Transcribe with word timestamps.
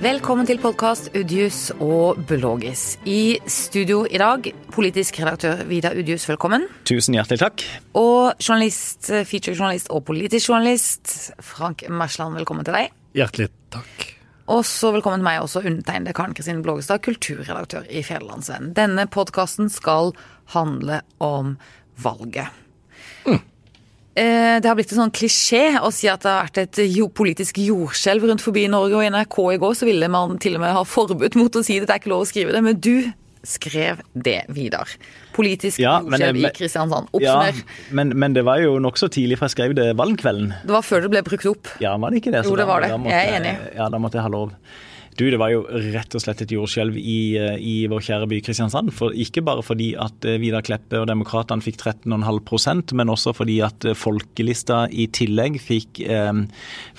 Velkommen 0.00 0.46
til 0.48 0.56
podkast 0.56 1.10
Udjus 1.12 1.74
og 1.76 2.22
Blågis. 2.24 2.94
I 3.04 3.36
studio 3.44 4.06
i 4.08 4.16
dag, 4.16 4.46
politisk 4.72 5.18
redaktør 5.20 5.60
Vidar 5.68 5.92
Udjus, 5.92 6.24
velkommen. 6.24 6.64
Tusen 6.88 7.18
hjertelig 7.18 7.36
takk. 7.42 7.64
Og 8.00 8.32
journalist, 8.40 9.10
featurejournalist 9.28 9.90
og 9.92 10.06
politisk 10.08 10.48
journalist 10.48 11.12
Frank 11.44 11.84
Mersland, 11.92 12.38
velkommen 12.40 12.64
til 12.64 12.78
deg. 12.78 12.94
Hjertelig 13.20 13.50
takk. 13.76 14.06
Og 14.48 14.64
så 14.64 14.88
velkommen 14.96 15.20
til 15.20 15.28
meg 15.28 15.42
også, 15.44 15.66
undertegnede 15.68 16.16
Karen 16.16 16.32
Kristin 16.38 16.64
Blågestad, 16.64 17.04
kulturredaktør 17.04 17.84
i 17.92 18.00
Fjellandsvennen. 18.00 18.72
Denne 18.80 19.04
podkasten 19.04 19.68
skal 19.68 20.14
handle 20.56 21.02
om 21.20 21.58
valget. 22.00 22.48
Mm. 23.28 23.44
Eh, 24.18 24.58
Det 24.60 24.66
har 24.68 24.74
blitt 24.76 24.90
en 24.92 25.04
sånn 25.04 25.12
klisjé 25.14 25.78
å 25.80 25.92
si 25.94 26.08
at 26.10 26.24
det 26.24 26.30
har 26.30 26.48
vært 26.48 26.58
et 26.64 26.80
politisk 27.14 27.56
jordskjelv 27.62 28.26
rundt 28.26 28.42
forbi 28.42 28.66
Norge, 28.68 28.96
og 28.98 29.04
i 29.04 29.10
NRK 29.10 29.38
i 29.54 29.58
går 29.62 29.74
så 29.78 29.86
ville 29.86 30.08
man 30.10 30.38
til 30.38 30.56
og 30.58 30.60
med 30.64 30.74
ha 30.74 30.82
forbud 30.84 31.36
mot 31.36 31.52
å 31.56 31.62
si 31.64 31.78
det, 31.78 31.86
det 31.86 31.94
er 31.94 32.02
ikke 32.02 32.10
lov 32.12 32.26
å 32.26 32.30
skrive 32.30 32.52
det, 32.52 32.62
men 32.62 32.80
du 32.80 33.12
skrev 33.46 34.02
det, 34.12 34.42
Vidar. 34.52 34.90
Politisk 35.32 35.78
Ja, 35.80 36.00
jordskjelv 36.02 36.36
i 36.42 36.50
Kristiansand. 36.52 37.08
Kristiansand. 37.14 37.22
Ja, 37.22 37.94
men, 37.96 38.12
men 38.18 38.34
det 38.36 38.42
var 38.44 38.60
jo 38.60 38.74
nokså 38.82 39.08
tidlig, 39.08 39.38
for 39.38 39.48
jeg 39.48 39.54
skrev 39.56 39.74
det 39.78 39.96
valgkvelden. 39.96 40.52
Det 40.66 40.74
var 40.74 40.84
før 40.84 41.06
det 41.06 41.10
ble 41.14 41.22
brukt 41.24 41.46
opp. 41.48 41.70
Ja, 41.80 41.94
var 41.96 42.10
det 42.12 42.20
ikke 42.20 42.34
det? 42.34 42.44
Jo, 42.44 42.58
det 42.58 42.66
var 42.68 42.84
det. 42.84 42.90
da 42.92 42.98
måtte 43.00 43.16
Jeg 43.16 43.30
er 43.30 43.38
enig. 43.40 43.54
Ja, 43.78 43.88
da 43.88 44.02
måtte 44.02 44.18
jeg 44.20 44.26
ha 44.26 44.32
lov. 44.34 44.52
Du, 45.20 45.26
det 45.28 45.36
var 45.36 45.50
jo 45.52 45.66
rett 45.68 46.14
og 46.16 46.22
slett 46.22 46.40
et 46.46 46.52
jordskjelv 46.54 46.96
i, 46.96 47.36
eh, 47.36 47.58
i 47.60 47.74
vår 47.92 48.00
kjære 48.06 48.28
by 48.30 48.38
Kristiansand. 48.46 48.88
For, 48.96 49.12
ikke 49.12 49.42
bare 49.44 49.64
fordi 49.64 49.90
at 50.00 50.24
eh, 50.24 50.38
Vidar 50.40 50.64
Kleppe 50.64 51.02
og 51.02 51.10
Demokratene 51.10 51.60
fikk 51.60 51.76
13,5% 51.82 52.94
men 52.96 53.12
også 53.12 53.34
fordi 53.36 53.58
at 53.66 53.84
eh, 53.84 53.98
Folkelista 53.98 54.86
i 54.88 55.10
tillegg 55.12 55.60
fikk 55.60 56.00
eh, 56.06 56.32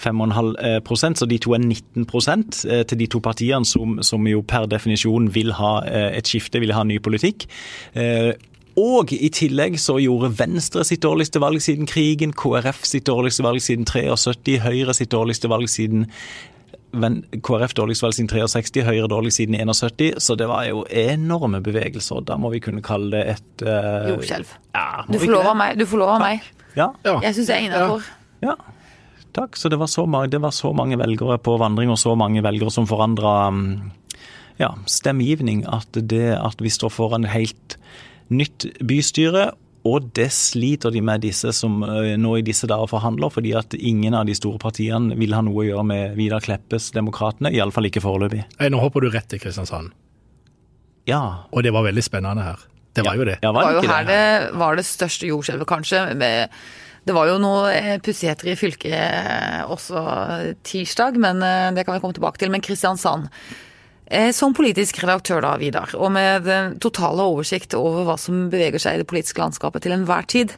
5,5% 0.06 1.24
så 1.24 1.30
de 1.32 1.42
to 1.42 1.56
er 1.58 1.66
19 1.66 2.06
eh, 2.06 2.86
til 2.86 3.02
de 3.02 3.10
to 3.10 3.24
partiene 3.26 3.66
som, 3.66 3.98
som 4.06 4.30
jo 4.30 4.46
per 4.46 4.70
definisjon 4.70 5.32
vil 5.34 5.56
ha 5.58 5.74
et 5.90 6.30
skifte, 6.30 6.62
vil 6.62 6.76
ha 6.78 6.86
ny 6.86 7.00
politikk. 7.02 7.48
Eh, 7.98 8.34
og 8.80 9.12
i 9.12 9.28
tillegg 9.34 9.76
så 9.82 9.98
gjorde 10.00 10.32
Venstre 10.40 10.86
sitt 10.88 11.02
dårligste 11.04 11.42
valg 11.44 11.60
siden 11.64 11.90
krigen, 11.90 12.32
KrF 12.32 12.86
sitt 12.88 13.10
dårligste 13.10 13.44
valg 13.44 13.60
siden 13.64 13.84
73, 13.86 14.62
Høyre 14.64 14.96
sitt 14.96 15.12
dårligste 15.12 15.52
valg 15.52 15.68
siden 15.70 16.06
KrF 16.92 17.74
dårligst 17.78 18.04
vel 18.04 18.14
siden 18.16 18.30
63, 18.52 18.84
Høyre 18.84 19.08
dårligst 19.12 19.40
siden 19.40 19.56
71, 19.56 20.20
så 20.20 20.36
det 20.40 20.48
var 20.52 20.66
jo 20.68 20.84
enorme 20.90 21.62
bevegelser. 21.64 22.24
Da 22.28 22.36
må 22.38 22.52
vi 22.52 22.60
kunne 22.64 22.84
kalle 22.84 23.12
det 23.16 23.38
et 23.38 23.64
uh, 23.68 24.10
Jordskjelv. 24.12 24.52
Ja, 24.76 25.06
Du 25.08 25.18
får 25.20 25.32
lov 25.32 25.48
av 25.54 25.58
meg. 25.62 25.80
Du 25.80 25.86
får 25.88 26.04
lov 26.04 26.14
av 26.18 26.22
meg. 26.26 26.44
Ja, 26.76 26.92
Ja. 27.06 27.18
Jeg 27.24 27.36
syns 27.36 27.50
jeg 27.52 27.58
er 27.58 27.70
innafor. 27.70 28.06
ja. 28.44 28.56
Takk. 29.32 29.56
Så 29.56 29.70
det 29.72 29.78
var 29.80 29.88
så, 29.88 30.04
mange, 30.04 30.28
det 30.28 30.42
var 30.44 30.52
så 30.52 30.74
mange 30.76 30.98
velgere 31.00 31.38
på 31.40 31.54
vandring, 31.56 31.88
og 31.90 31.96
så 32.00 32.18
mange 32.20 32.44
velgere 32.44 32.72
som 32.72 32.84
forandra 32.84 33.54
ja, 34.60 34.74
stemmegivning, 34.92 35.64
at 35.72 35.88
det 35.96 36.34
at 36.36 36.60
vi 36.60 36.68
står 36.70 36.92
foran 36.92 37.24
helt 37.32 37.78
nytt 38.32 38.66
bystyre, 38.84 39.54
og 39.84 40.12
det 40.14 40.28
sliter 40.32 40.92
de 40.94 41.02
med 41.02 41.22
disse 41.24 41.50
som 41.58 41.80
eh, 41.84 42.14
nå 42.22 42.36
i 42.38 42.44
disse 42.46 42.68
dager 42.70 42.86
forhandler, 42.92 43.32
fordi 43.34 43.54
at 43.58 43.74
ingen 43.74 44.14
av 44.14 44.28
de 44.30 44.36
store 44.38 44.60
partiene 44.62 45.16
vil 45.18 45.34
ha 45.34 45.42
noe 45.42 45.64
å 45.64 45.66
gjøre 45.66 45.86
med 45.90 46.16
Vidar 46.20 46.44
Kleppes 46.46 46.92
Demokratene, 46.94 47.50
iallfall 47.56 47.88
ikke 47.90 48.04
foreløpig. 48.04 48.44
Nå 48.70 48.82
hopper 48.84 49.02
du 49.02 49.10
rett 49.10 49.28
til 49.34 49.40
Kristiansand, 49.42 49.92
Ja. 51.10 51.46
og 51.52 51.64
det 51.64 51.74
var 51.74 51.84
veldig 51.88 52.04
spennende 52.06 52.44
her. 52.46 52.60
Det 52.94 53.06
var 53.08 53.16
jo 53.16 53.26
det. 53.26 53.40
Ja, 53.42 53.50
Det 53.52 53.56
var 53.56 53.64
var 53.64 53.74
jo 53.74 53.90
her 53.90 54.04
det? 54.06 54.16
det 54.52 54.60
var 54.60 54.76
det 54.76 54.86
største 54.86 55.28
jordskjelvet, 55.30 55.66
kanskje. 55.68 56.16
med- 56.16 56.50
Det 57.04 57.16
var 57.16 57.26
jo 57.26 57.40
noe 57.40 57.72
eh, 57.74 57.98
pussigheter 57.98 58.52
i 58.52 58.56
fylket 58.56 58.94
eh, 58.94 59.64
også 59.66 60.54
tirsdag, 60.64 61.18
men 61.18 61.40
det 61.74 61.84
kan 61.86 61.96
vi 61.96 62.00
komme 62.00 62.14
tilbake 62.14 62.38
til. 62.38 62.52
Men 62.52 62.62
Kristiansand. 62.62 63.30
Eh, 64.12 64.30
Som 64.36 64.52
politisk 64.58 65.00
redaktør 65.04 65.40
da, 65.46 65.56
Vidar, 65.62 65.94
og 65.96 66.12
med 66.12 66.44
den 66.44 66.78
totale 66.84 67.24
oversikt 67.24 67.74
over 67.80 68.04
hva 68.10 68.18
som 68.20 68.50
beveger 68.52 68.82
seg 68.84 68.98
i 68.98 69.02
det 69.04 69.08
politiske 69.08 69.40
landskapet 69.40 69.86
til 69.86 69.96
enhver 69.96 70.28
tid, 70.28 70.52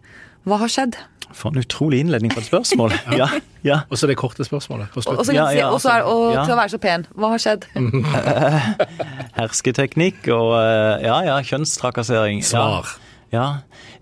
hva 0.50 0.58
har 0.64 0.72
skjedd? 0.74 0.97
For 1.34 1.50
en 1.53 1.62
utrolig 1.63 2.00
innledning 2.03 2.34
på 2.34 2.42
et 2.42 2.50
spørsmål. 2.50 2.94
Ja, 3.18 3.28
ja. 3.66 3.78
Og 3.90 3.97
så 3.97 4.09
det 4.09 4.18
korte 4.19 4.46
spørsmålet 4.46 4.90
på 4.94 5.00
Og, 5.02 5.06
slutten. 5.06 5.19
og, 5.22 5.25
så, 5.30 5.34
Ja, 5.38 5.46
ja, 5.56 5.69
og, 5.69 5.80
er, 5.86 6.03
og 6.03 6.34
altså, 6.34 6.44
til 6.50 6.53
å 6.53 6.59
være 6.59 6.74
så 6.74 6.81
pen, 6.84 7.06
hva 7.18 7.30
har 7.34 7.42
skjedd? 7.42 7.66
Hersketeknikk 9.40 10.28
og 10.34 10.52
eh, 10.59 11.06
ja, 11.08 11.18
ja, 11.30 11.38
kjønnstrakassering. 11.46 12.42
Ja. 12.44 12.50
Svar. 12.52 12.94
Ja. 13.34 13.46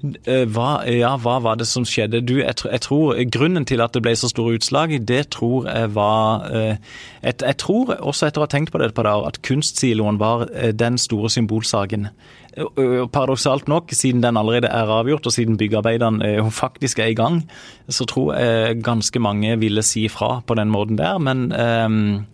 Eh, 0.01 0.45
Hva, 0.50 0.81
ja, 0.89 1.13
hva 1.22 1.38
var 1.44 1.59
det 1.59 1.67
som 1.69 1.85
skjedde? 1.88 2.23
Du, 2.25 2.38
jeg, 2.39 2.56
jeg 2.66 2.81
tror 2.85 3.19
Grunnen 3.34 3.66
til 3.69 3.84
at 3.84 3.94
det 3.94 4.01
ble 4.06 4.16
så 4.17 4.29
store 4.31 4.57
utslag, 4.57 4.95
det 5.07 5.23
tror 5.35 5.67
jeg 5.69 5.94
var 5.95 6.47
eh, 6.50 6.75
et, 7.22 7.41
Jeg 7.45 7.57
tror, 7.62 7.94
også 8.00 8.28
etter 8.28 8.41
å 8.41 8.47
ha 8.47 8.51
tenkt 8.51 8.73
på 8.73 8.81
det 8.81 8.91
et 8.91 8.97
par 8.97 9.06
dager, 9.09 9.29
at 9.29 9.41
kunstsiloen 9.45 10.19
var 10.22 10.47
eh, 10.53 10.72
den 10.73 10.97
store 11.01 11.29
symbolsaken. 11.29 12.09
Eh, 12.57 12.63
eh, 12.84 13.06
Paradoksalt 13.07 13.67
nok, 13.72 13.91
siden 13.95 14.22
den 14.23 14.38
allerede 14.38 14.67
er 14.67 14.89
avgjort, 14.91 15.25
og 15.25 15.31
siden 15.35 15.57
byggearbeidene 15.62 16.34
eh, 16.38 16.50
faktisk 16.51 17.00
er 17.00 17.12
i 17.13 17.16
gang, 17.17 17.41
så 17.88 18.06
tror 18.09 18.34
jeg 18.35 18.81
ganske 18.84 19.19
mange 19.23 19.56
ville 19.62 19.84
si 19.84 20.07
fra 20.12 20.41
på 20.45 20.56
den 20.59 20.69
måten 20.73 20.97
der. 21.00 21.17
Men 21.19 21.51
eh, 21.51 22.25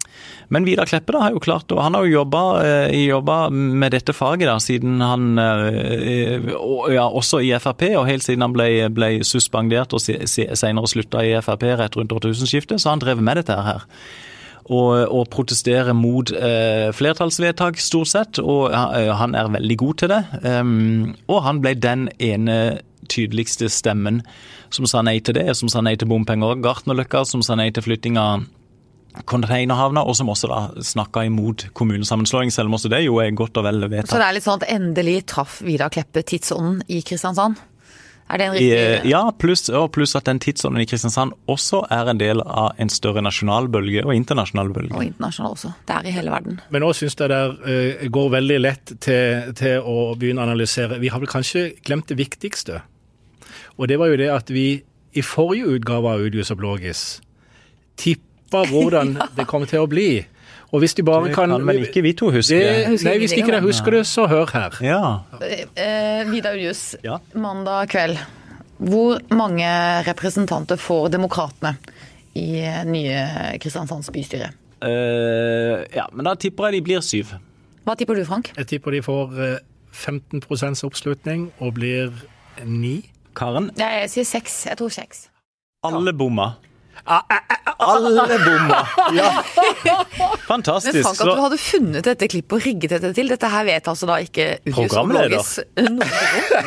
men 0.50 0.64
Vidar 0.66 0.88
Kleppe 0.90 1.12
da 1.14 1.20
har 1.26 1.34
jo 1.36 1.42
klart, 1.44 1.70
og 1.76 1.82
han 1.84 1.94
har 1.94 2.06
jo 2.08 2.24
jobba, 2.24 2.42
eh, 2.66 3.52
med 3.52 3.92
dette 3.94 4.14
faget 4.16 4.48
da, 4.48 4.56
siden 4.64 5.02
han 5.04 5.38
eh, 5.38 6.40
ja, 6.96 7.04
Også 7.06 7.42
i 7.44 7.52
Frp, 7.60 7.84
og 8.00 8.08
helt 8.08 8.24
siden 8.26 8.42
han 8.42 8.54
ble, 8.56 8.70
ble 8.90 9.10
suspendert 9.28 9.94
og 9.94 10.02
se- 10.02 10.24
se- 10.26 10.50
senere 10.58 10.88
slutta 10.90 11.22
i 11.28 11.36
Frp 11.44 11.68
rett 11.78 11.98
rundt 12.00 12.16
årtusenskiftet, 12.16 12.80
så 12.82 12.90
har 12.90 12.98
han 12.98 13.04
drevet 13.06 13.24
med 13.28 13.38
dette 13.44 13.60
her. 13.68 13.84
Og, 14.68 15.08
og 15.08 15.30
protestere 15.32 15.94
mot 15.96 16.28
eh, 16.36 16.90
flertallsvedtak, 16.92 17.80
stort 17.80 18.12
sett. 18.12 18.40
Og 18.44 18.68
eh, 18.76 19.14
han 19.16 19.36
er 19.38 19.54
veldig 19.54 19.78
god 19.80 20.02
til 20.02 20.12
det. 20.12 20.20
Um, 20.44 21.14
og 21.32 21.40
han 21.46 21.62
ble 21.64 21.72
den 21.80 22.10
ene 22.20 22.58
tydeligste 23.08 23.70
stemmen 23.72 24.22
som 24.74 24.88
sa 24.90 25.00
nei 25.06 25.22
til 25.24 25.38
det, 25.38 25.48
som 25.56 25.72
sa 25.72 25.80
nei 25.86 25.96
til 25.96 26.10
bompenger, 26.12 26.60
Gartnerløkka, 26.64 27.24
som 27.30 27.44
sa 27.46 27.56
nei 27.56 27.70
til 27.72 27.86
flytting 27.86 28.20
av 28.20 28.44
containerhavna, 29.26 30.04
og 30.04 30.18
som 30.18 30.30
også 30.30 30.50
da 30.52 30.60
snakka 30.84 31.24
imot 31.30 31.70
kommunesammenslåing, 31.78 32.52
selv 32.54 32.70
om 32.70 32.78
også 32.78 32.92
det 32.94 33.02
jo 33.06 33.18
er 33.24 33.32
godt 33.38 33.58
og 33.58 33.66
vel 33.66 33.88
Så 34.04 34.20
det 34.20 34.28
er 34.28 34.36
litt 34.36 34.46
sånn 34.46 34.62
at 34.62 34.70
endelig 34.76 35.22
traff 35.32 35.62
Vidar 35.66 35.94
Kleppe 35.94 36.22
tidsånden 36.28 36.84
i 36.92 37.02
Kristiansand? 37.02 37.58
Er 38.28 38.42
det 38.42 38.46
en 38.48 38.56
riktig 38.58 39.12
ja, 39.12 39.22
pluss 39.40 39.70
og 39.72 39.86
pluss 39.96 40.16
at 40.20 40.28
den 40.28 40.42
tidsånden 40.44 40.84
i 40.84 40.88
Kristiansand 40.90 41.32
også 41.48 41.86
er 41.94 42.10
en 42.12 42.20
del 42.20 42.42
av 42.44 42.76
en 42.82 42.92
større 42.92 43.24
nasjonal 43.24 43.70
bølge 43.72 44.04
og 44.04 44.12
internasjonal 44.16 44.74
bølge. 44.76 44.96
Og 44.98 45.06
internasjonal 45.06 45.56
også. 45.56 45.72
Det 45.88 45.96
er 45.96 46.10
i 46.10 46.16
hele 46.18 46.34
verden. 46.34 46.60
Men 46.74 46.84
nå 46.84 46.92
syns 46.98 47.16
jeg 47.16 47.32
det 47.32 47.42
eh, 47.72 48.04
går 48.12 48.34
veldig 48.36 48.60
lett 48.60 48.94
til, 49.04 49.54
til 49.56 49.88
å 49.88 50.12
begynne 50.20 50.44
å 50.44 50.50
analysere. 50.50 51.00
Vi 51.00 51.12
har 51.14 51.24
vel 51.24 51.32
kanskje 51.32 51.70
glemt 51.88 52.12
det 52.12 52.20
viktigste. 52.20 52.82
Og 53.78 53.88
det 53.88 54.00
var 54.02 54.12
jo 54.12 54.20
det 54.20 54.30
at 54.34 54.52
vi 54.52 54.68
i 55.18 55.24
forrige 55.24 55.78
utgave 55.78 56.12
av 56.12 56.28
Udius 56.28 56.52
og 56.52 56.60
Blågis 56.60 57.06
tippa 57.98 58.66
hvordan 58.72 59.16
det 59.38 59.48
kom 59.48 59.64
til 59.70 59.86
å 59.86 59.92
bli. 59.92 60.10
Og 60.72 60.80
hvis 60.84 60.94
de 60.98 61.04
bare 61.08 61.28
Det 61.28 61.36
kan, 61.36 61.50
kan 61.50 61.64
Men 61.66 61.78
ikke 61.86 62.02
vi 62.04 62.12
to 62.14 62.32
husker 62.32 62.60
det, 62.60 62.88
husker 62.88 63.10
Nei, 63.10 63.18
hvis 63.24 63.32
ikke 63.38 63.52
dere 63.52 63.62
husker 63.64 63.92
det, 63.92 64.04
så 64.08 64.28
hør 64.28 64.46
her. 64.54 64.78
Ja. 64.84 65.02
Eh, 65.42 66.26
Vidar 66.32 66.54
Ulius, 66.58 66.96
Ja. 67.04 67.18
mandag 67.34 67.88
kveld. 67.90 68.18
Hvor 68.78 69.18
mange 69.34 69.68
representanter 70.06 70.76
får 70.78 71.08
Demokratene 71.16 71.78
i 72.36 72.60
eh, 72.62 72.84
nye 72.86 73.58
Kristiansands 73.60 74.12
bystyre? 74.14 74.52
Uh, 74.78 75.82
ja, 75.96 76.04
men 76.14 76.28
da 76.28 76.36
tipper 76.38 76.68
jeg 76.70 76.78
de 76.78 76.82
blir 76.86 77.02
syv. 77.02 77.32
Hva 77.88 77.96
tipper 77.98 78.20
du, 78.20 78.26
Frank? 78.28 78.52
Jeg 78.58 78.68
tipper 78.68 78.94
de 78.94 79.02
får 79.02 79.40
eh, 79.42 79.58
15% 79.96 80.84
oppslutning 80.86 81.48
og 81.64 81.74
blir 81.80 82.12
ni. 82.66 83.00
Karen, 83.38 83.72
Nei, 83.78 83.90
jeg 84.04 84.10
sier 84.10 84.26
seks. 84.26 84.66
Jeg 84.70 84.78
tror 84.78 84.90
seks. 84.94 85.28
alle 85.88 86.14
bomma. 86.14 86.52
Alle 87.06 88.38
bomma! 88.46 88.80
Ja. 89.16 89.32
Men 89.86 90.38
Fantastisk. 90.48 91.02
Frank, 91.04 91.20
at 91.22 91.28
du 91.38 91.42
hadde 91.44 91.58
funnet 91.62 92.06
dette 92.08 92.28
klippet 92.32 92.58
og 92.58 92.64
rigget 92.66 92.94
dette 92.96 93.12
til. 93.16 93.30
Dette 93.32 93.50
her 93.52 93.66
vet 93.68 93.88
altså 93.92 94.08
da 94.10 94.16
ikke 94.24 94.48
Programleder. 94.74 95.44
Noe. 95.86 96.08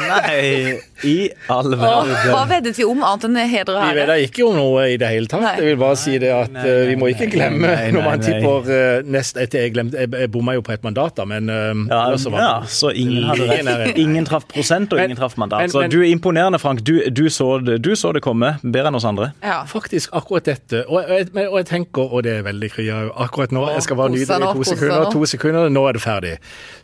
Nei, 0.00 0.76
i 1.08 1.14
all 1.50 1.74
verden. 1.74 2.14
Hva 2.30 2.42
veddet 2.50 2.76
vi 2.78 2.86
om, 2.86 3.02
annet 3.06 3.26
enn 3.28 3.38
heder 3.50 3.74
og 3.80 3.88
Vi 3.88 3.96
vedda 3.98 4.16
ikke 4.26 4.46
om 4.46 4.58
noe 4.60 4.84
i 4.94 4.98
det 5.00 5.10
hele 5.10 5.30
tatt. 5.30 5.42
Nei. 5.44 5.54
Jeg 5.60 5.70
vil 5.72 5.80
bare 5.80 5.98
si 6.00 6.16
det 6.22 6.30
at 6.34 6.52
Nei, 6.54 6.64
nei, 6.66 6.76
vi 6.90 6.96
må 7.00 7.10
ikke 7.12 7.26
nei, 7.26 7.32
glemme 7.34 7.66
nei, 7.66 7.74
nei, 7.76 7.90
når 7.96 8.06
man 8.06 8.24
tipper 8.24 8.70
eh, 8.76 9.02
nest 9.16 9.38
etter 9.40 9.64
Jeg, 9.66 9.74
glemte, 9.74 9.98
jeg, 10.02 10.10
jeg 10.24 10.30
bomma 10.34 10.54
jo 10.56 10.64
på 10.66 10.74
et 10.76 10.84
mandat, 10.86 11.16
da, 11.18 11.26
men 11.28 11.50
eh, 11.50 11.84
Ja, 11.90 12.02
så 12.20 12.32
ja, 12.36 12.50
så 12.70 12.92
ingen 12.94 13.26
hadde 13.30 13.48
rett. 13.50 13.98
Ingen 14.00 14.28
traff 14.28 14.46
prosent, 14.50 14.92
og 14.94 15.02
ingen 15.02 15.18
traff 15.18 15.36
mandat. 15.40 15.64
men- 15.66 15.74
Så 15.74 15.84
du 15.90 15.98
er 16.02 16.08
imponerende, 16.12 16.60
Frank. 16.62 16.82
Du, 16.86 16.94
du, 17.10 17.24
så, 17.32 17.58
det, 17.64 17.80
du 17.84 17.92
så 17.98 18.12
det 18.16 18.22
komme 18.24 18.54
bedre 18.62 18.90
enn 18.92 18.98
oss 19.00 19.08
andre. 19.08 19.32
Ja. 19.44 19.62
faktisk 19.70 20.12
akkurat 20.20 20.46
dette. 20.50 20.84
Og, 20.86 21.00
jeg- 21.08 21.48
og 21.48 21.56
jeg 21.60 21.66
tenker, 21.70 22.12
og 22.12 22.22
det 22.26 22.36
er 22.38 22.46
veldig 22.46 22.70
krya 22.74 22.98
akkurat 23.26 23.52
nå, 23.56 23.64
jeg 23.74 23.86
skal 23.88 23.96
bare 24.00 24.12
nyte 24.14 24.38
det 24.38 24.50
i 24.50 24.52
to 24.58 24.66
sekunder, 24.70 25.10
to 25.14 25.24
sekunder, 25.34 25.72
nå 25.72 25.86
er 25.88 25.96
det 25.98 26.04
ferdig. 26.04 26.34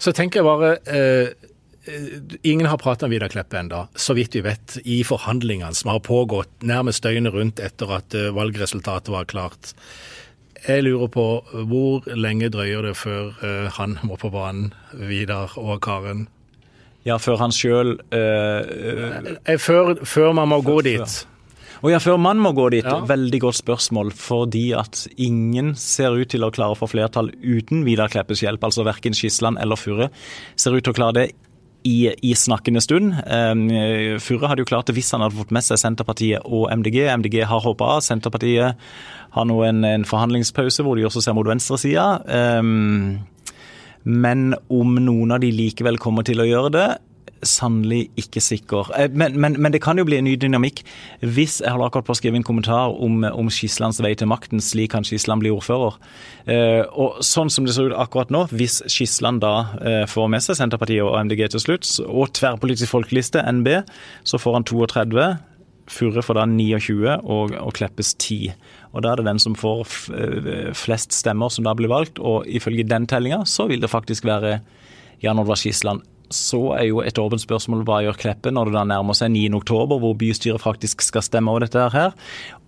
Så 0.03 0.13
tenker 0.17 0.41
jeg 0.43 0.49
bare 0.49 0.73
eh, 0.87 1.29
eh, 1.87 2.11
Ingen 2.43 2.67
har 2.67 2.81
pratet 2.83 3.07
om 3.07 3.13
Vidar 3.15 3.31
Kleppe 3.31 3.61
enda, 3.61 3.85
så 3.95 4.17
vidt 4.19 4.35
vi 4.35 4.43
vet, 4.47 4.79
i 4.85 5.03
forhandlingene 5.07 5.75
som 5.75 5.93
har 5.95 6.01
pågått 6.03 6.51
nærmest 6.67 7.05
døgnet 7.07 7.35
rundt 7.35 7.63
etter 7.63 7.93
at 8.01 8.15
eh, 8.19 8.33
valgresultatet 8.35 9.13
var 9.15 9.29
klart. 9.31 9.75
Jeg 10.67 10.83
lurer 10.83 11.07
på 11.15 11.25
hvor 11.69 12.07
lenge 12.17 12.49
drøyer 12.51 12.89
det 12.89 12.97
før 12.99 13.29
uh, 13.39 13.69
han 13.77 13.99
må 14.03 14.17
på 14.19 14.33
banen, 14.35 14.73
Vidar 14.99 15.53
og 15.61 15.79
Karen? 15.85 16.25
Ja, 17.07 17.21
før 17.23 17.39
han 17.45 17.53
sjøl 17.55 17.93
uh, 18.11 18.63
uh, 18.67 19.53
før, 19.63 19.93
før, 20.03 20.33
man 20.35 20.51
må 20.51 20.59
gå 20.67 20.81
dit. 20.83 21.21
Og 21.85 21.91
ja, 21.93 22.01
før 22.03 22.19
man 22.21 22.41
må 22.43 22.53
gå 22.57 22.69
dit. 22.75 22.87
Ja. 22.87 23.01
Veldig 23.09 23.41
godt 23.45 23.61
spørsmål. 23.61 24.13
Fordi 24.17 24.71
at 24.79 25.07
ingen 25.17 25.75
ser 25.81 26.17
ut 26.17 26.31
til 26.33 26.47
å 26.47 26.53
klare 26.55 26.77
å 26.77 26.79
få 26.79 26.89
flertall 26.91 27.33
uten 27.43 27.85
Vidar 27.87 28.13
Kleppes 28.13 28.45
hjelp. 28.45 28.65
Altså 28.65 28.87
verken 28.87 29.17
Skisland 29.17 29.61
eller 29.63 29.81
Furre 29.81 30.11
ser 30.57 30.77
ut 30.77 30.85
til 30.87 30.95
å 30.95 30.97
klare 30.97 31.19
det 31.19 31.27
i, 31.87 32.11
i 32.23 32.35
snakkende 32.35 32.83
stund. 32.83 33.15
Um, 33.27 33.69
Furre 34.23 34.51
hadde 34.51 34.65
jo 34.65 34.69
klart 34.69 34.89
det 34.91 34.97
hvis 34.97 35.13
han 35.15 35.23
hadde 35.25 35.39
fått 35.39 35.55
med 35.55 35.67
seg 35.67 35.81
Senterpartiet 35.81 36.47
og 36.47 36.69
MDG. 36.75 37.05
MDG 37.23 37.41
har 37.47 37.63
hoppa 37.65 37.97
av. 37.97 38.05
Senterpartiet 38.07 38.83
har 39.37 39.49
nå 39.49 39.61
en, 39.67 39.85
en, 39.87 40.07
forhandlingspause 40.09 40.85
hvor 40.87 40.99
de 40.99 41.07
også 41.07 41.23
ser 41.25 41.37
mot 41.37 41.47
venstresida. 41.47 42.07
Um, 42.27 43.27
men 44.07 44.53
om 44.71 44.97
noen 45.03 45.35
av 45.35 45.43
de 45.43 45.51
likevel 45.55 45.99
kommer 46.03 46.27
til 46.27 46.43
å 46.43 46.47
gjøre 46.47 46.73
det, 46.75 46.89
sannelig 47.45 48.07
ikke 48.19 48.41
sikker. 48.41 48.91
Eh, 48.97 49.11
men, 49.13 49.37
men, 49.41 49.57
men, 49.61 49.73
det 49.75 49.83
kan 49.85 49.99
jo 49.99 50.07
bli 50.09 50.19
en 50.19 50.27
ny 50.27 50.37
dynamikk 50.41 50.83
hvis 51.21 51.59
Jeg 51.63 51.73
holder 51.73 51.89
akkurat 51.89 52.07
på 52.09 52.15
å 52.15 52.19
skrive 52.19 52.39
en 52.39 52.47
kommentar 52.47 52.95
om, 53.03 53.25
om 53.27 53.51
Skislands 53.53 54.01
vei 54.05 54.15
til 54.19 54.31
makten. 54.31 54.63
Slik 54.63 54.93
kan 54.95 55.07
Skisland 55.07 55.45
bli 55.45 55.53
ordfører. 55.53 55.99
Eh, 56.47 56.83
og 56.93 57.21
sånn 57.27 57.51
som 57.53 57.67
det 57.67 57.75
ser 57.77 57.91
ut 57.91 57.99
akkurat 57.99 58.33
nå, 58.33 58.47
hvis 58.57 58.81
Skisland 58.93 59.43
da 59.45 59.55
eh, 59.81 60.05
får 60.11 60.31
med 60.33 60.45
seg 60.45 60.59
Senterpartiet 60.61 61.05
og 61.05 61.19
MDG 61.27 61.47
til 61.53 61.63
slutt, 61.63 61.91
og 62.07 62.33
tverrpolitisk 62.37 62.93
folkeliste, 62.93 63.43
NB, 63.61 63.73
så 64.27 64.41
får 64.41 64.59
han 64.59 64.67
32. 64.69 65.29
Furre 65.93 66.25
får 66.25 66.41
da 66.41 66.49
29 66.51 66.97
og, 67.21 67.55
og 67.61 67.77
Kleppes 67.77 68.15
10. 68.17 68.57
Og 68.97 69.05
Da 69.05 69.13
er 69.13 69.21
det 69.21 69.29
den 69.29 69.43
som 69.43 69.55
får 69.59 69.85
flest 70.75 71.15
stemmer 71.15 71.53
som 71.53 71.67
da 71.67 71.75
blir 71.77 71.93
valgt, 71.93 72.19
og 72.19 72.49
ifølge 72.49 72.87
den 72.89 73.07
tellinga 73.07 73.45
så 73.47 73.69
vil 73.71 73.83
det 73.83 73.93
faktisk 73.93 74.25
være 74.27 74.59
Jan 75.23 75.39
Oddvar 75.41 75.61
Skisland 75.61 76.03
så 76.33 76.61
er 76.77 76.89
jo 76.89 77.03
et 77.05 77.19
åpent 77.21 77.43
spørsmål 77.43 77.85
hva 77.87 78.03
gjør 78.05 78.19
Kleppe 78.21 78.53
når 78.55 78.71
det 78.71 78.77
da 78.79 78.85
nærmer 78.93 79.17
seg 79.17 79.33
9.10, 79.35 79.97
hvor 80.03 80.17
bystyret 80.19 80.63
faktisk 80.63 81.05
skal 81.07 81.25
stemme 81.25 81.53
over 81.53 81.67
dette 81.67 81.89
her. 81.95 82.17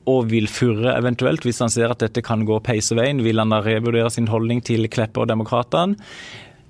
Og 0.09 0.31
vil 0.31 0.49
Furre 0.49 0.95
eventuelt, 0.97 1.45
hvis 1.45 1.61
han 1.61 1.73
ser 1.73 1.93
at 1.93 2.01
dette 2.01 2.23
kan 2.25 2.47
gå 2.49 2.61
peiseveien, 2.65 3.21
vil 3.25 3.43
han 3.43 3.53
da 3.53 3.61
revurdere 3.65 4.11
sin 4.15 4.31
holdning 4.31 4.63
til 4.65 4.89
Kleppe 4.93 5.25
og 5.25 5.29
Demokratene? 5.33 5.99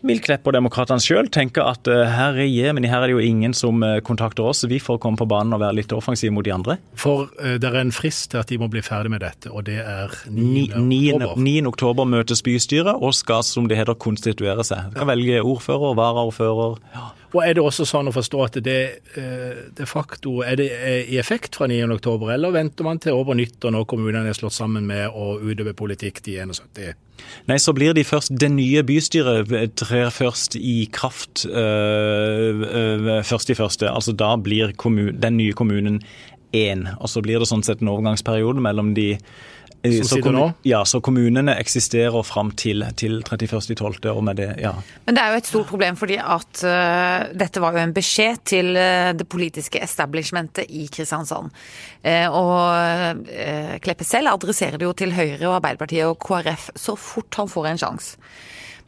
Vil 0.06 0.20
Klepp 0.22 0.46
og 0.46 0.54
demokratene 0.54 1.02
sjøl 1.02 1.28
tenke 1.34 1.64
at 1.64 1.88
herre 1.88 2.28
her, 2.38 2.68
er, 2.68 2.74
men 2.76 2.86
her 2.88 3.02
er 3.02 3.10
det 3.10 3.16
jo 3.16 3.24
ingen 3.24 3.54
som 3.56 3.82
uh, 3.82 3.98
kontakter 4.04 4.46
oss, 4.46 4.64
vi 4.68 4.80
får 4.82 5.00
komme 5.02 5.18
på 5.18 5.26
banen 5.28 5.56
og 5.56 5.62
være 5.62 5.78
litt 5.80 5.94
offensive 5.96 6.34
mot 6.34 6.46
de 6.46 6.54
andre? 6.54 6.78
For 6.98 7.28
uh, 7.40 7.56
det 7.60 7.68
er 7.70 7.80
en 7.80 7.94
frist 7.94 8.30
til 8.32 8.42
at 8.42 8.50
de 8.50 8.60
må 8.60 8.70
bli 8.72 8.82
ferdig 8.84 9.12
med 9.14 9.24
dette, 9.24 9.50
og 9.50 9.66
det 9.68 9.80
er 9.82 10.14
9. 10.30 10.68
9. 10.76 11.00
oktober. 11.16 11.44
9. 11.48 11.54
oktober 11.72 12.10
møtes 12.14 12.44
bystyret 12.46 12.94
og 12.94 13.14
skal, 13.16 13.44
som 13.46 13.68
det 13.70 13.78
heter, 13.80 13.98
konstituere 13.98 14.66
seg. 14.66 14.92
De 14.92 15.00
kan 15.00 15.10
velge 15.10 15.42
ordfører, 15.42 15.96
varaordfører. 15.98 16.82
Ja. 16.94 17.08
Og 17.28 17.42
Er 17.44 17.58
det 17.58 17.60
også 17.60 17.84
sånn 17.84 18.08
å 18.08 18.12
forstå 18.14 18.38
at 18.40 18.54
det 18.64 18.78
de 19.76 19.86
facto 19.86 20.38
er 20.40 20.56
det 20.56 20.68
i 21.12 21.18
effekt 21.20 21.58
fra 21.60 21.66
9. 21.68 21.82
oktober, 21.98 22.32
eller 22.32 22.54
venter 22.54 22.86
man 22.86 23.00
til 23.04 23.18
over 23.18 23.36
nyttår 23.36 23.74
når 23.74 23.84
kommunene 23.90 24.32
er 24.32 24.38
slått 24.38 24.56
sammen 24.56 24.88
med 24.88 25.12
å 25.12 25.34
utøve 25.36 25.76
politikk 25.76 26.22
de 26.24 26.38
71? 26.40 26.96
Nei, 27.48 27.58
så 27.58 27.72
blir 27.76 27.94
de 27.96 28.04
først 28.04 28.34
Det 28.40 28.50
nye 28.52 28.82
bystyret 28.86 29.50
trer 29.80 30.10
først 30.14 30.56
i 30.56 30.88
kraft 30.92 31.46
øh, 31.46 32.64
øh, 32.68 33.22
først 33.24 33.50
i 33.50 33.58
første. 33.58 33.90
Altså 33.90 34.12
da 34.12 34.34
blir 34.36 34.74
kommun, 34.76 35.16
den 35.22 35.36
nye 35.36 35.52
kommunen 35.52 36.02
én. 36.54 36.86
Og 37.00 37.08
så 37.08 37.22
blir 37.24 37.40
det 37.40 37.48
sånn 37.50 37.64
sett 37.66 37.82
en 37.82 37.92
overgangsperiode 37.92 38.62
mellom 38.64 38.94
de 38.96 39.16
som 39.82 40.08
så 40.08 40.16
sitter 40.16 40.34
nå? 40.34 40.44
Ja, 40.66 40.80
så 40.88 41.00
kommunene 41.04 41.54
eksisterer 41.60 42.22
fram 42.26 42.50
til, 42.58 42.82
til 42.98 43.20
31.12. 43.22 44.08
og 44.10 44.20
med 44.26 44.40
det, 44.40 44.48
ja. 44.62 44.74
Men 45.06 45.18
det 45.18 45.22
er 45.22 45.32
jo 45.34 45.40
et 45.42 45.50
stort 45.50 45.70
problem 45.70 45.98
fordi 45.98 46.18
at 46.18 46.62
uh, 46.66 47.28
dette 47.38 47.62
var 47.62 47.76
jo 47.76 47.84
en 47.84 47.94
beskjed 47.96 48.42
til 48.48 48.72
uh, 48.74 49.14
det 49.16 49.28
politiske 49.30 49.82
establishmentet 49.84 50.66
i 50.68 50.88
Kristiansand. 50.92 51.54
Uh, 52.02 52.28
og 52.28 53.26
Kleppe 53.82 54.06
selv 54.06 54.34
adresserer 54.34 54.78
det 54.80 54.88
jo 54.88 54.94
til 54.98 55.14
Høyre 55.14 55.44
og 55.46 55.58
Arbeiderpartiet 55.60 56.08
og 56.08 56.18
KrF 56.22 56.70
så 56.78 56.96
fort 56.98 57.38
han 57.38 57.50
får 57.50 57.72
en 57.72 57.84
sjanse. 57.86 58.16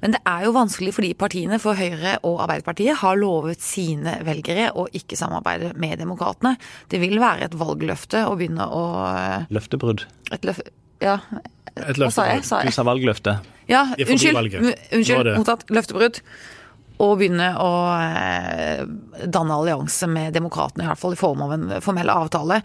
Men 0.00 0.14
det 0.16 0.20
er 0.28 0.46
jo 0.46 0.54
vanskelig 0.56 0.94
fordi 0.96 1.10
partiene 1.18 1.60
for 1.60 1.76
Høyre 1.76 2.16
og 2.26 2.40
Arbeiderpartiet 2.46 3.00
har 3.02 3.18
lovet 3.20 3.60
sine 3.62 4.16
velgere 4.26 4.70
å 4.72 4.86
ikke 4.96 5.18
samarbeide 5.18 5.74
med 5.80 6.00
Demokratene. 6.00 6.56
Det 6.88 7.02
vil 7.02 7.20
være 7.20 7.50
et 7.50 7.56
valgløfte 7.60 8.24
å 8.28 8.36
begynne 8.40 8.64
å 8.64 8.84
Løftebrudd. 9.52 10.06
Et 10.32 10.46
løfte 10.48 10.72
ja. 11.02 11.18
Hva 11.74 12.10
sa 12.12 12.28
jeg? 12.30 12.46
Sa 12.46 12.62
jeg? 12.62 12.70
Du 12.70 12.76
sa 12.76 12.86
valgløfte. 12.86 13.36
Ja, 13.70 13.84
unnskyld. 13.96 14.56
Unnskyld. 14.92 15.36
Mottatt. 15.38 15.68
Løftebrudd. 15.72 16.20
Og 17.00 17.14
begynne 17.16 17.46
å 17.56 17.68
eh, 17.96 18.82
danne 19.32 19.56
allianse 19.56 20.04
med 20.10 20.34
demokratene, 20.36 20.84
i 20.84 20.88
hvert 20.90 21.00
fall 21.00 21.14
i 21.16 21.20
form 21.20 21.44
av 21.46 21.54
en 21.54 21.62
formell 21.80 22.12
avtale. 22.12 22.58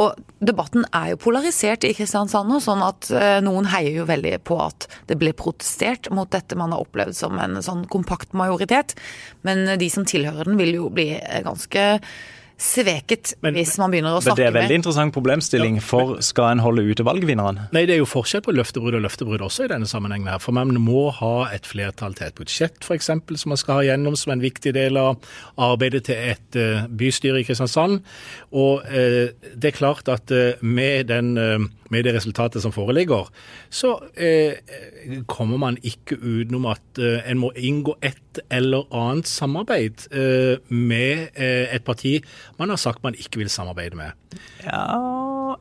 Og 0.00 0.16
debatten 0.40 0.86
er 0.96 1.10
jo 1.10 1.20
polarisert 1.20 1.84
i 1.84 1.92
Kristiansand 1.98 2.48
nå, 2.48 2.62
sånn 2.64 2.80
at 2.86 3.10
eh, 3.12 3.36
noen 3.44 3.68
heier 3.68 3.98
jo 3.98 4.08
veldig 4.08 4.38
på 4.48 4.56
at 4.64 4.88
det 5.10 5.18
ble 5.20 5.34
protestert 5.36 6.08
mot 6.08 6.30
dette 6.32 6.56
man 6.56 6.72
har 6.72 6.86
opplevd 6.86 7.18
som 7.18 7.36
en 7.42 7.60
sånn 7.60 7.84
kompakt 7.92 8.32
majoritet. 8.32 8.96
Men 9.44 9.66
de 9.76 9.90
som 9.92 10.08
tilhører 10.08 10.48
den, 10.48 10.56
vil 10.62 10.72
jo 10.78 10.88
bli 10.88 11.10
ganske 11.44 11.90
sveket 12.62 13.32
men, 13.42 13.56
hvis 13.56 13.74
man 13.80 13.92
begynner 13.92 14.16
å 14.16 14.22
snakke 14.22 14.36
med 14.36 14.40
Det 14.40 14.44
er 14.46 14.52
en 14.52 14.58
veldig 14.60 14.78
interessant 14.80 15.14
problemstilling, 15.14 15.80
for 15.84 16.14
skal 16.24 16.54
en 16.54 16.62
holde 16.64 16.84
ute 16.86 17.04
valgvinneren? 17.06 17.60
Nei, 17.74 17.84
det 17.88 17.96
er 17.96 18.02
jo 18.02 18.08
forskjell 18.08 18.44
på 18.46 18.54
løftebrudd 18.54 18.98
og 18.98 19.04
løftebrudd 19.06 19.44
også 19.48 19.66
i 19.66 19.72
denne 19.72 19.88
sammenhengen. 19.90 20.30
her, 20.30 20.40
For 20.42 20.54
man 20.56 20.74
må 20.80 21.08
ha 21.18 21.48
et 21.54 21.66
flertall 21.68 22.16
til 22.18 22.30
et 22.30 22.38
budsjett 22.38 22.86
f.eks. 22.86 23.10
som 23.10 23.54
man 23.54 23.60
skal 23.60 23.80
ha 23.80 23.86
gjennom 23.90 24.16
som 24.18 24.34
en 24.36 24.44
viktig 24.44 24.74
del 24.76 25.00
av 25.00 25.20
arbeidet 25.60 26.04
til 26.08 26.18
et 26.32 26.58
uh, 26.60 26.86
bystyre 26.88 27.42
i 27.42 27.46
Kristiansand. 27.48 28.00
Og 28.52 28.86
uh, 28.86 29.26
det 29.52 29.72
er 29.72 29.78
klart 29.78 30.10
at 30.12 30.32
uh, 30.32 30.54
med, 30.62 31.10
den, 31.10 31.34
med, 31.92 32.06
det 32.06 32.14
resultatet 32.16 32.64
som 32.64 32.72
foreligger, 32.74 33.28
så 33.70 33.94
kommer 35.30 35.60
man 35.60 35.78
ikke 35.82 36.16
utenom 36.18 36.66
at 36.72 37.00
en 37.00 37.40
må 37.42 37.52
inngå 37.56 37.94
et 38.02 38.40
eller 38.50 38.88
annet 38.96 39.28
samarbeid 39.28 40.08
med 40.68 41.28
et 41.36 41.84
parti 41.84 42.18
man 42.58 42.72
har 42.72 42.80
sagt 42.80 43.02
man 43.04 43.16
ikke 43.18 43.42
vil 43.42 43.52
samarbeide 43.52 43.98
med. 43.98 44.16
Ja, 44.64 45.56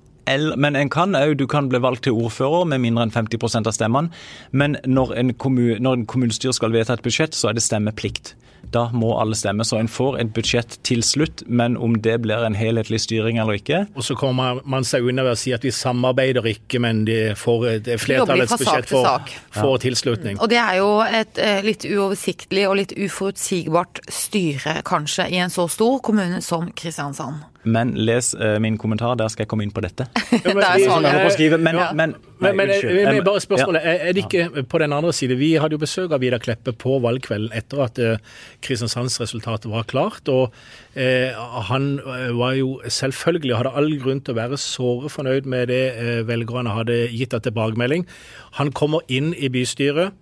men 0.55 0.75
en 0.77 0.89
kan 0.91 1.15
òg, 1.17 1.35
du 1.39 1.47
kan 1.49 1.69
bli 1.69 1.81
valgt 1.81 2.05
til 2.07 2.15
ordfører 2.15 2.67
med 2.69 2.83
mindre 2.83 3.07
enn 3.07 3.13
50% 3.13 3.67
av 3.67 3.75
stemmene. 3.75 4.11
Men 4.51 4.77
når 4.85 5.15
en, 5.17 5.33
kommun, 5.33 5.81
når 5.81 5.97
en 5.97 6.05
kommunestyre 6.09 6.53
skal 6.55 6.73
vedta 6.75 6.95
et 6.95 7.03
budsjett, 7.03 7.35
så 7.35 7.49
er 7.49 7.57
det 7.57 7.65
stemmeplikt. 7.65 8.35
Da 8.71 8.87
må 8.95 9.11
alle 9.19 9.35
stemme. 9.35 9.65
Så 9.67 9.79
en 9.81 9.89
får 9.91 10.19
et 10.21 10.33
budsjett 10.35 10.77
til 10.87 11.03
slutt, 11.05 11.43
men 11.47 11.77
om 11.77 11.97
det 12.03 12.17
blir 12.23 12.45
en 12.45 12.55
helhetlig 12.57 13.01
styring 13.03 13.39
eller 13.41 13.59
ikke 13.59 13.83
Og 13.95 14.05
så 14.05 14.15
kommer 14.15 14.61
man 14.65 14.85
seg 14.87 15.05
unna 15.07 15.25
ved 15.25 15.35
å 15.35 15.39
si 15.39 15.53
at 15.55 15.65
vi 15.65 15.73
samarbeider 15.75 16.47
ikke, 16.53 16.81
men 16.83 17.03
de 17.07 17.19
får 17.37 17.67
flertallets 18.01 18.55
budsjett 18.55 18.89
for, 18.91 19.31
for 19.55 19.75
ja. 19.75 19.83
tilslutning. 19.85 20.39
Og 20.41 20.51
det 20.51 20.59
er 20.61 20.79
jo 20.79 20.89
et 21.05 21.41
eh, 21.41 21.61
litt 21.65 21.85
uoversiktlig 21.87 22.67
og 22.69 22.77
litt 22.81 22.95
uforutsigbart 22.95 24.03
styre, 24.11 24.79
kanskje, 24.87 25.27
i 25.31 25.41
en 25.43 25.53
så 25.53 25.67
stor 25.71 25.99
kommune 26.05 26.41
som 26.45 26.69
Kristiansand. 26.77 27.50
Men 27.63 27.93
les 27.93 28.31
uh, 28.33 28.57
min 28.61 28.77
kommentar, 28.81 29.13
der 29.19 29.29
skal 29.29 29.43
jeg 29.43 29.49
komme 29.51 29.65
inn 29.65 29.73
på 29.73 29.83
dette. 29.85 30.07
Ja, 30.31 30.53
men, 30.55 30.61
det 30.63 31.11
er 31.11 31.33
skrive, 31.35 31.59
men, 31.61 31.77
ja. 31.77 31.91
men, 31.93 32.15
men, 32.41 32.57
men, 32.57 32.71
men 32.71 33.19
bare 33.25 33.41
spørsmålet, 33.43 33.83
er, 33.85 34.07
er 34.07 34.15
det 34.17 34.23
ikke 34.25 34.63
på 34.69 34.79
den 34.81 34.95
andre 34.95 35.13
side 35.13 35.37
Vi 35.37 35.51
hadde 35.61 35.77
jo 35.77 35.81
besøk 35.81 36.15
av 36.15 36.23
Vidar 36.23 36.41
Kleppe 36.41 36.73
på 36.73 36.97
valgkvelden 37.03 37.53
etter 37.57 37.83
at 37.85 38.01
uh, 38.01 38.39
Kristiansandsresultatet 38.65 39.69
var 39.71 39.85
klart. 39.89 40.31
og 40.31 40.55
uh, 40.97 41.61
Han 41.69 41.93
var 42.39 42.57
jo 42.57 42.79
selvfølgelig 42.87 43.59
hadde 43.59 43.75
all 43.77 43.93
grunn 44.01 44.23
til 44.25 44.33
å 44.33 44.41
være 44.41 44.61
såre 44.61 45.11
fornøyd 45.13 45.49
med 45.49 45.69
det 45.69 45.83
velgerne 46.27 46.73
hadde 46.73 47.03
gitt 47.13 47.35
av 47.37 47.45
tilbakemelding. 47.45 48.07
Han 48.57 48.73
kommer 48.75 49.05
inn 49.11 49.35
i 49.37 49.51
bystyret. 49.53 50.17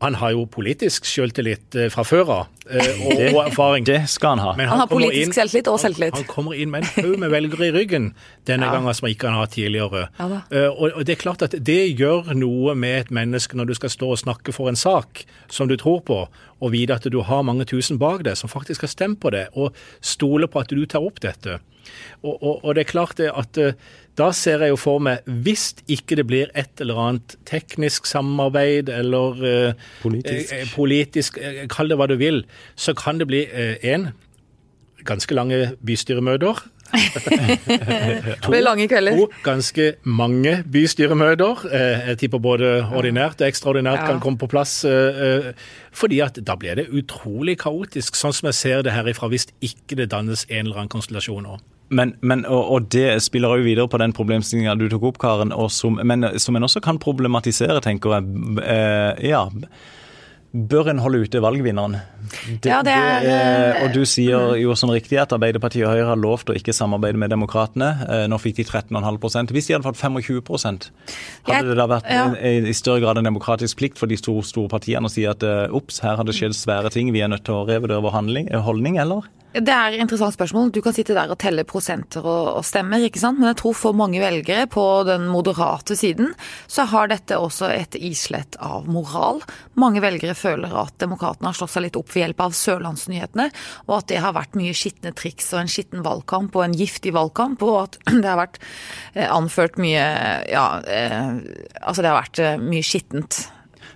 Han 0.00 0.14
har 0.16 0.32
jo 0.32 0.46
politisk 0.48 1.04
selvtillit 1.04 1.76
eh, 1.76 1.90
fra 1.92 2.00
før 2.08 2.30
av, 2.32 2.46
eh, 2.70 3.02
og, 3.04 3.18
og, 3.34 3.40
erfaring. 3.42 3.84
Det 3.84 3.98
skal 4.08 4.38
han 4.38 4.40
ha. 4.40 4.54
Han, 4.56 4.62
han, 4.70 4.80
har 4.80 4.88
politisk 4.88 5.36
selvtillit 5.36 5.68
og 5.68 5.76
selvtillit. 5.82 6.14
Han, 6.16 6.24
han, 6.24 6.30
kommer 6.30 6.56
inn 6.56 6.72
med 6.72 6.86
en 6.86 7.04
haug 7.04 7.18
med 7.20 7.32
velgere 7.34 7.68
i 7.68 7.74
ryggen 7.74 8.06
denne 8.48 8.70
ja. 8.70 8.78
gangen 8.78 8.96
som 8.96 9.10
ikke 9.10 9.28
han 9.28 9.36
har 9.36 9.44
hatt 9.44 9.58
tidligere. 9.58 10.06
Ja, 10.16 10.28
uh, 10.40 10.70
og, 10.70 10.86
og, 10.94 11.04
det 11.04 11.18
er 11.18 11.20
klart 11.20 11.44
at 11.44 11.58
det 11.68 11.82
gjør 12.00 12.32
noe 12.32 12.72
med 12.80 12.96
et 13.02 13.12
menneske 13.12 13.60
når 13.60 13.68
du 13.68 13.76
skal 13.76 13.92
stå 13.92 14.08
og 14.14 14.22
snakke 14.22 14.56
for 14.56 14.72
en 14.72 14.80
sak 14.80 15.26
som 15.52 15.68
du 15.68 15.76
tror 15.80 16.00
på, 16.08 16.22
og 16.32 16.72
vite 16.72 16.96
at 16.96 17.08
du 17.12 17.20
har 17.26 17.44
mange 17.44 17.68
tusen 17.68 18.00
bak 18.00 18.24
deg 18.24 18.40
som 18.40 18.48
faktisk 18.48 18.88
har 18.88 18.94
stemt 18.94 19.20
på 19.20 19.34
det, 19.36 19.50
og 19.52 19.76
stole 20.00 20.48
på 20.48 20.64
at 20.64 20.72
du 20.72 20.80
tar 20.88 21.04
opp 21.04 21.20
dette. 21.20 21.60
Og, 22.22 22.34
og, 22.34 22.64
og, 22.64 22.72
det 22.76 22.86
er 22.86 22.92
klart 22.92 23.20
det 23.20 23.28
at 23.36 23.60
da 24.20 24.30
ser 24.36 24.62
jeg 24.66 24.74
jo 24.74 24.78
for 24.80 25.00
meg, 25.02 25.24
hvis 25.44 25.70
ikke 25.88 26.18
det 26.20 26.26
blir 26.30 26.50
et 26.54 26.80
eller 26.84 26.98
annet 27.08 27.36
teknisk 27.48 28.06
samarbeid 28.10 28.90
eller 28.92 29.40
eh, 29.50 29.86
politisk, 30.04 30.52
eh, 30.52 30.66
politisk 30.76 31.38
kall 31.72 31.88
det 31.92 31.96
hva 32.00 32.06
du 32.10 32.18
vil, 32.20 32.42
så 32.76 32.92
kan 32.98 33.18
det 33.22 33.26
bli 33.30 33.44
én 33.80 34.10
ganske 35.08 35.32
lange 35.38 35.70
bystyremøter 35.86 36.60
to, 38.42 38.50
lange 38.60 38.88
kvelder. 38.90 39.14
To 39.14 39.28
ganske 39.46 39.84
mange 40.02 40.56
bystyremøter. 40.72 41.64
Eh, 41.70 42.08
Jeg 42.10 42.18
tipper 42.24 42.38
både 42.42 42.70
ordinært 42.90 43.40
og 43.40 43.46
ekstraordinært 43.48 44.00
Ja. 44.02 44.06
kan 44.10 44.20
komme 44.20 44.38
på 44.38 44.48
plass. 44.50 44.84
eh, 44.84 44.90
eh, 44.90 45.52
Fordi 45.92 46.18
at 46.20 46.38
da 46.44 46.54
blir 46.56 46.74
det 46.74 46.88
utrolig 46.90 47.58
kaotisk, 47.58 48.14
sånn 48.18 48.32
som 48.34 48.46
jeg 48.50 48.54
ser 48.54 48.82
det 48.82 48.92
herifra, 48.92 49.28
hvis 49.28 49.46
ikke 49.62 49.96
det 49.96 50.10
dannes 50.10 50.46
en 50.50 50.66
eller 50.66 50.76
annen 50.82 50.88
konstellasjon 50.88 51.42
nå. 51.46 51.58
Men, 51.90 52.14
men, 52.22 52.44
og, 52.46 52.70
og 52.76 52.88
det 52.94 53.16
spiller 53.24 53.56
jo 53.58 53.64
videre 53.66 53.88
på 53.90 53.98
den 53.98 54.12
problemstillinga 54.14 54.76
du 54.78 54.88
tok 54.92 55.08
opp, 55.10 55.18
Karen, 55.18 55.50
som, 55.74 55.98
men 56.06 56.28
som 56.38 56.54
en 56.56 56.62
også 56.68 56.80
kan 56.84 57.00
problematisere, 57.02 57.80
tenker 57.82 58.14
jeg. 58.18 58.28
Eh, 58.62 59.24
ja. 59.32 59.48
Bør 60.50 60.88
en 60.90 60.98
holde 60.98 61.20
ute 61.22 61.38
valgvinneren? 61.42 61.92
Ja, 62.66 62.80
det 62.82 62.90
er, 62.90 63.26
eh, 63.30 63.84
Og 63.84 63.92
du 63.94 64.00
sier 64.06 64.56
jo 64.58 64.74
som 64.74 64.90
riktig 64.90 65.14
at 65.22 65.30
Arbeiderpartiet 65.36 65.84
og 65.86 65.92
Høyre 65.94 66.08
har 66.08 66.18
lovt 66.18 66.50
å 66.50 66.56
ikke 66.58 66.74
samarbeide 66.74 67.18
med 67.22 67.30
Demokratene. 67.30 67.90
Eh, 68.08 68.24
Nå 68.30 68.38
fikk 68.42 68.56
de 68.58 68.64
13,5 68.66 69.54
Hvis 69.54 69.68
de 69.68 69.76
hadde 69.76 69.86
fått 69.86 70.00
25 70.02 70.50
hadde 70.50 70.90
Jeg- 71.54 71.64
det 71.70 71.76
da 71.78 71.86
vært 71.86 72.10
ja. 72.10 72.24
en- 72.34 72.66
i 72.66 72.72
større 72.74 73.00
grad 73.00 73.18
en 73.18 73.24
demokratisk 73.30 73.76
plikt 73.78 73.96
for 73.98 74.06
de 74.10 74.16
store, 74.18 74.42
store 74.42 74.68
partiene 74.68 75.06
å 75.06 75.10
si 75.10 75.24
at 75.24 75.42
eh, 75.42 75.68
ops, 75.70 76.00
her 76.00 76.16
har 76.16 76.24
det 76.24 76.34
skjedd 76.34 76.50
svære 76.58 76.90
ting, 76.90 77.12
vi 77.12 77.20
er 77.22 77.28
nødt 77.28 77.44
til 77.44 77.54
å 77.54 77.66
revurdere 77.68 78.02
vår 78.02 78.10
handling, 78.18 78.48
eh, 78.50 78.58
holdning, 78.60 78.98
eller? 78.98 79.22
Det 79.50 79.72
er 79.74 79.96
et 79.96 79.98
interessant 79.98 80.34
spørsmål. 80.36 80.68
Du 80.70 80.78
kan 80.84 80.94
sitte 80.94 81.14
der 81.16 81.32
og 81.32 81.38
telle 81.42 81.64
prosenter 81.66 82.22
og, 82.22 82.60
og 82.60 82.66
stemmer, 82.66 83.02
ikke 83.02 83.18
sant. 83.18 83.40
Men 83.40 83.50
jeg 83.50 83.58
tror 83.58 83.74
for 83.74 83.98
mange 83.98 84.20
velgere 84.22 84.68
på 84.70 84.84
den 85.08 85.26
moderate 85.26 85.96
siden, 85.98 86.30
så 86.70 86.86
har 86.92 87.10
dette 87.10 87.34
også 87.34 87.72
et 87.74 87.98
islett 87.98 88.54
av 88.62 88.86
moral. 88.86 89.42
Mange 89.80 90.02
velgere 90.04 90.38
føler 90.38 90.76
at 90.84 90.94
demokratene 91.02 91.50
har 91.50 91.58
slått 91.58 91.74
seg 91.74 91.88
litt 91.88 91.98
opp 91.98 92.14
ved 92.14 92.28
hjelp 92.28 92.46
av 92.46 92.56
Sørlandsnyhetene, 92.60 93.50
og 93.88 93.96
at 93.98 94.10
det 94.12 94.22
har 94.22 94.38
vært 94.38 94.54
mye 94.60 94.76
skitne 94.76 95.14
triks 95.18 95.50
og 95.50 95.64
en 95.64 95.74
skitten 95.74 96.06
valgkamp 96.06 96.54
og 96.54 96.68
en 96.68 96.78
giftig 96.78 97.16
valgkamp, 97.18 97.66
og 97.66 97.80
at 97.88 98.00
det 98.22 98.28
har 98.30 98.38
vært 98.38 98.62
eh, 99.16 99.26
anført 99.26 99.80
mye 99.82 100.06
Ja, 100.50 100.66
eh, 100.86 101.32
altså 101.82 102.04
det 102.04 102.12
har 102.12 102.22
vært 102.22 102.38
eh, 102.44 102.60
mye 102.62 102.86
skittent. 102.86 103.48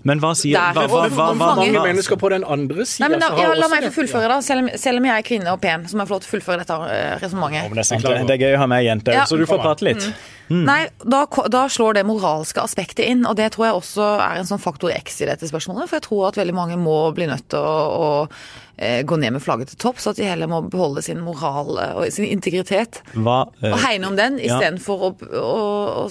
Men 0.04 0.20
hva 0.20 0.34
sier 0.36 0.58
Der- 0.60 0.76
hva, 0.76 0.84
hva, 0.88 1.02
hva, 1.08 1.26
hva, 1.32 1.50
mange 1.56 1.80
mennesker 1.80 2.18
på 2.20 2.28
den 2.34 2.44
andre 2.44 2.84
sida 2.84 3.08
men 3.08 3.22
ja, 3.24 3.54
La 3.56 3.68
meg 3.72 3.86
få 3.88 4.02
fullføre, 4.02 4.28
da. 4.28 4.36
Selv 4.44 4.64
om, 4.64 4.68
selv 4.76 5.00
om 5.00 5.08
jeg 5.08 5.16
er 5.22 5.24
kvinne 5.24 5.54
og 5.54 5.60
pen, 5.62 5.86
så 5.88 5.96
må 5.96 6.04
jeg 6.04 6.10
få 6.10 6.16
lov 6.18 6.24
til 6.24 6.28
å 6.30 6.34
fullføre 6.34 6.60
dette 6.60 6.76
uh, 6.76 7.16
resonnementet. 7.22 7.78
det, 7.80 8.00
det, 8.04 8.26
det 8.28 8.34
er 8.36 8.42
gøy 8.44 8.56
å 8.58 8.62
ha 8.64 8.66
med 8.68 8.82
ei 8.82 8.88
jente, 8.90 9.14
Ja. 9.16 9.24
så 9.30 9.38
du 9.40 9.46
får 9.48 9.62
prate 9.64 9.86
litt. 9.88 10.04
Nei, 10.52 10.82
da, 11.00 11.22
da 11.48 11.62
slår 11.72 11.96
det 11.96 12.02
moralske 12.04 12.60
aspektet 12.60 13.06
inn, 13.08 13.24
og 13.24 13.38
det 13.38 13.46
tror 13.54 13.64
jeg 13.70 13.78
også 13.78 14.08
er 14.26 14.42
en 14.42 14.48
sånn 14.50 14.60
faktor 14.60 14.92
X 14.92 15.22
i 15.24 15.28
dette 15.30 15.48
spørsmålet. 15.48 15.88
For 15.88 15.96
jeg 15.96 16.04
tror 16.04 16.26
at 16.28 16.36
veldig 16.42 16.56
mange 16.56 16.76
må 16.76 16.98
bli 17.16 17.30
nødt 17.30 17.46
til 17.54 17.64
å, 17.64 17.80
å 17.96 18.10
eh, 18.76 19.00
gå 19.08 19.16
ned 19.22 19.38
med 19.38 19.44
flagget 19.44 19.72
til 19.72 19.80
topp, 19.86 20.02
så 20.04 20.12
at 20.12 20.20
de 20.20 20.28
heller 20.28 20.50
må 20.52 20.60
beholde 20.68 21.00
sin 21.06 21.24
moral 21.24 21.78
eh, 21.80 21.96
og 21.96 22.12
sin 22.12 22.28
integritet. 22.28 23.00
Hva, 23.16 23.46
øh, 23.64 23.72
Og 23.72 23.80
hegne 23.86 24.12
om 24.12 24.20
den, 24.20 24.36
ja. 24.36 24.52
istedenfor 24.52 25.08
å, 25.08 25.12
å, 25.32 25.56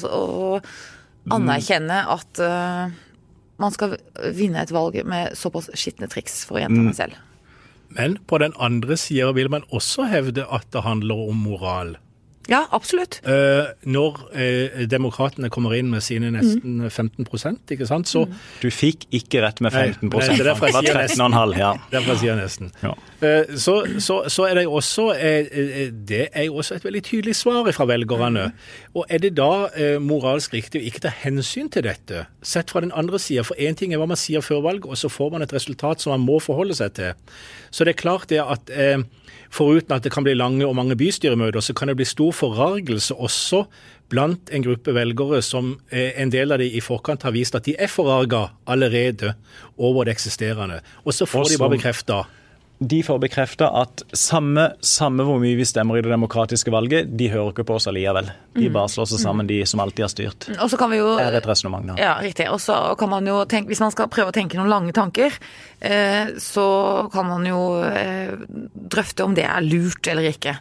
å, 0.02 0.24
å 0.58 1.38
anerkjenne 1.38 2.02
at 2.18 2.42
eh, 2.44 3.02
man 3.64 3.76
skal 3.76 3.98
vinne 4.36 4.64
et 4.64 4.74
valg 4.76 5.00
med 5.08 5.38
såpass 5.40 5.72
skitne 5.80 6.10
triks, 6.12 6.44
for 6.48 6.62
gjenta 6.62 6.84
meg 6.84 6.98
selv. 6.98 7.20
Men 7.94 8.18
på 8.30 8.40
den 8.42 8.56
andre 8.62 8.98
sida 8.98 9.32
vil 9.38 9.52
man 9.54 9.66
også 9.70 10.08
hevde 10.10 10.48
at 10.50 10.66
det 10.74 10.86
handler 10.86 11.28
om 11.30 11.44
moral. 11.46 11.96
Ja, 12.52 12.66
absolutt. 12.76 13.22
Uh, 13.24 13.70
når 13.88 14.18
uh, 14.36 14.82
demokratene 14.92 15.48
kommer 15.54 15.76
inn 15.78 15.88
med 15.94 16.04
sine 16.04 16.32
nesten 16.34 16.74
Mm. 16.84 16.90
15% 16.90 17.72
ikke 17.72 17.86
sant, 17.88 18.08
så 18.08 18.26
Du 18.62 18.68
fikk 18.72 19.06
ikke 19.12 19.42
rett 19.44 19.62
med 19.62 19.72
15 19.72 20.10
nei, 20.10 20.20
det 20.28 20.40
er 20.42 20.50
derfor 20.52 20.68
jeg 20.68 20.74
Det 20.74 20.74
var 20.74 20.84
sier 20.84 21.30
nesten. 21.30 21.58
ja. 21.58 21.70
Derfor 21.92 22.20
sier 22.20 22.36
nesten. 22.36 22.72
Ja. 22.84 22.92
Uh, 23.24 23.56
Så, 23.56 23.76
så, 24.00 24.18
så 24.28 24.48
er 24.50 24.56
det 24.56 24.64
jo 24.66 24.74
også 24.74 25.06
eh, 25.16 25.92
Det 25.94 26.28
er 26.34 26.44
jo 26.50 26.56
også 26.60 26.76
et 26.76 26.84
veldig 26.86 27.04
tydelig 27.04 27.36
svar 27.36 27.72
fra 27.72 27.86
velgerne. 27.86 28.52
Og 28.94 29.06
er 29.10 29.24
det 29.24 29.36
da 29.38 29.70
moralsk 30.00 30.54
riktig 30.54 30.82
å 30.82 30.86
ikke 30.86 31.06
ta 31.08 31.14
hensyn 31.24 31.70
til 31.72 31.84
dette, 31.88 32.26
sett 32.44 32.72
fra 32.72 32.82
den 32.82 32.92
andre 32.92 33.20
sida? 33.20 33.44
For 33.48 33.56
én 33.56 33.76
ting 33.76 33.94
er 33.94 34.02
hva 34.02 34.08
man 34.08 34.20
sier 34.20 34.42
før 34.42 34.62
valg, 34.66 34.86
og 34.86 34.98
så 35.00 35.10
får 35.10 35.32
man 35.32 35.42
et 35.42 35.54
resultat 35.54 36.02
som 36.02 36.12
man 36.12 36.26
må 36.28 36.40
forholde 36.44 36.76
seg 36.76 36.94
til. 36.94 37.14
Så 37.72 37.86
det 37.88 37.96
er 37.96 38.02
klart 38.04 38.28
det 38.30 38.42
at 38.44 38.70
foruten 39.54 39.94
at 39.96 40.04
det 40.06 40.12
kan 40.14 40.26
bli 40.26 40.34
lange 40.38 40.66
og 40.66 40.76
mange 40.78 40.96
bystyremøter, 40.98 41.62
så 41.62 41.74
kan 41.78 41.88
det 41.92 41.98
bli 42.00 42.06
stor 42.10 42.33
forargelse 42.36 43.16
også 43.16 43.66
blant 44.14 44.52
en 44.54 44.64
gruppe 44.66 44.94
velgere 44.96 45.42
som 45.46 45.74
eh, 45.90 46.14
en 46.22 46.32
del 46.34 46.54
av 46.54 46.62
de 46.62 46.70
i 46.70 46.84
forkant 46.84 47.26
har 47.26 47.34
vist 47.36 47.56
at 47.58 47.66
de 47.66 47.76
er 47.80 47.92
forarga 47.92 48.46
allerede 48.70 49.34
over 49.78 50.06
det 50.06 50.18
eksisterende. 50.18 50.82
Og 51.04 51.16
så 51.16 51.28
får 51.30 51.48
også, 51.48 51.56
de 51.56 51.62
bare 51.64 51.78
bekrefta 51.78 52.24
De 52.84 53.00
får 53.06 53.20
bekrefta 53.24 53.70
at 53.80 54.02
samme, 54.18 54.66
samme 54.84 55.24
hvor 55.24 55.38
mye 55.40 55.56
vi 55.56 55.66
stemmer 55.66 55.98
i 55.98 56.02
det 56.04 56.12
demokratiske 56.12 56.74
valget, 56.74 57.14
de 57.16 57.30
hører 57.32 57.54
ikke 57.54 57.64
på 57.70 57.78
oss 57.78 57.88
allikevel. 57.88 58.28
De 58.58 58.68
bare 58.74 58.92
slår 58.92 59.08
seg 59.14 59.22
sammen, 59.24 59.48
de 59.48 59.62
som 59.70 59.80
alltid 59.80 60.04
har 60.04 60.12
styrt. 60.12 60.48
Og 60.58 60.68
så 60.74 60.80
kan 60.82 60.92
vi 60.92 61.00
jo 61.00 61.14
Det 61.16 61.24
er 61.30 61.38
et 61.40 61.48
resonnement, 61.48 61.94
da. 61.94 61.96
Ja, 62.02 62.18
riktig. 62.20 62.50
Og 62.52 62.60
så 62.60 62.76
kan 63.00 63.14
man 63.14 63.30
jo 63.30 63.38
tenke, 63.50 63.72
hvis 63.72 63.82
man 63.82 63.94
skal 63.96 64.12
prøve 64.12 64.34
å 64.34 64.36
tenke 64.36 64.60
noen 64.60 64.74
lange 64.74 64.92
tanker, 64.94 65.38
eh, 65.80 66.34
så 66.44 66.68
kan 67.14 67.30
man 67.30 67.48
jo 67.48 67.62
eh, 67.88 68.36
drøfte 68.74 69.24
om 69.24 69.38
det 69.38 69.48
er 69.48 69.64
lurt 69.64 70.12
eller 70.12 70.34
ikke. 70.34 70.58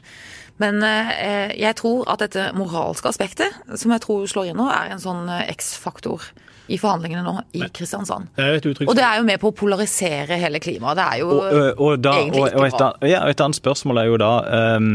Men 0.60 0.82
eh, 0.84 1.52
jeg 1.58 1.76
tror 1.80 2.06
at 2.12 2.22
dette 2.22 2.50
moralske 2.56 3.08
aspektet, 3.08 3.54
som 3.78 3.94
jeg 3.94 4.04
tror 4.04 4.26
slår 4.30 4.52
nå, 4.56 4.68
er 4.70 4.94
en 4.94 5.02
sånn 5.02 5.28
eh, 5.32 5.48
X-faktor 5.54 6.28
i 6.72 6.78
forhandlingene 6.78 7.24
nå 7.26 7.34
i 7.58 7.64
Kristiansand. 7.74 8.30
Det 8.36 8.44
er 8.44 8.82
Og 8.86 8.94
det 8.96 9.04
er 9.04 9.18
jo 9.18 9.26
med 9.26 9.40
på 9.42 9.50
å 9.50 9.56
polarisere 9.56 10.38
hele 10.40 10.60
klimaet. 10.62 10.98
Det 11.00 11.06
er 11.08 11.22
jo 11.24 11.30
Og, 11.34 11.54
og, 11.76 11.94
da, 12.00 12.16
egentlig 12.20 12.44
ikke 12.46 12.60
og, 12.60 12.66
et, 12.68 12.78
bra. 12.78 12.90
ja, 13.10 13.22
og 13.24 13.34
et 13.34 13.46
annet 13.46 13.58
spørsmål 13.58 14.02
er 14.04 14.10
jo 14.12 14.20
da 14.22 14.34
um 14.76 14.92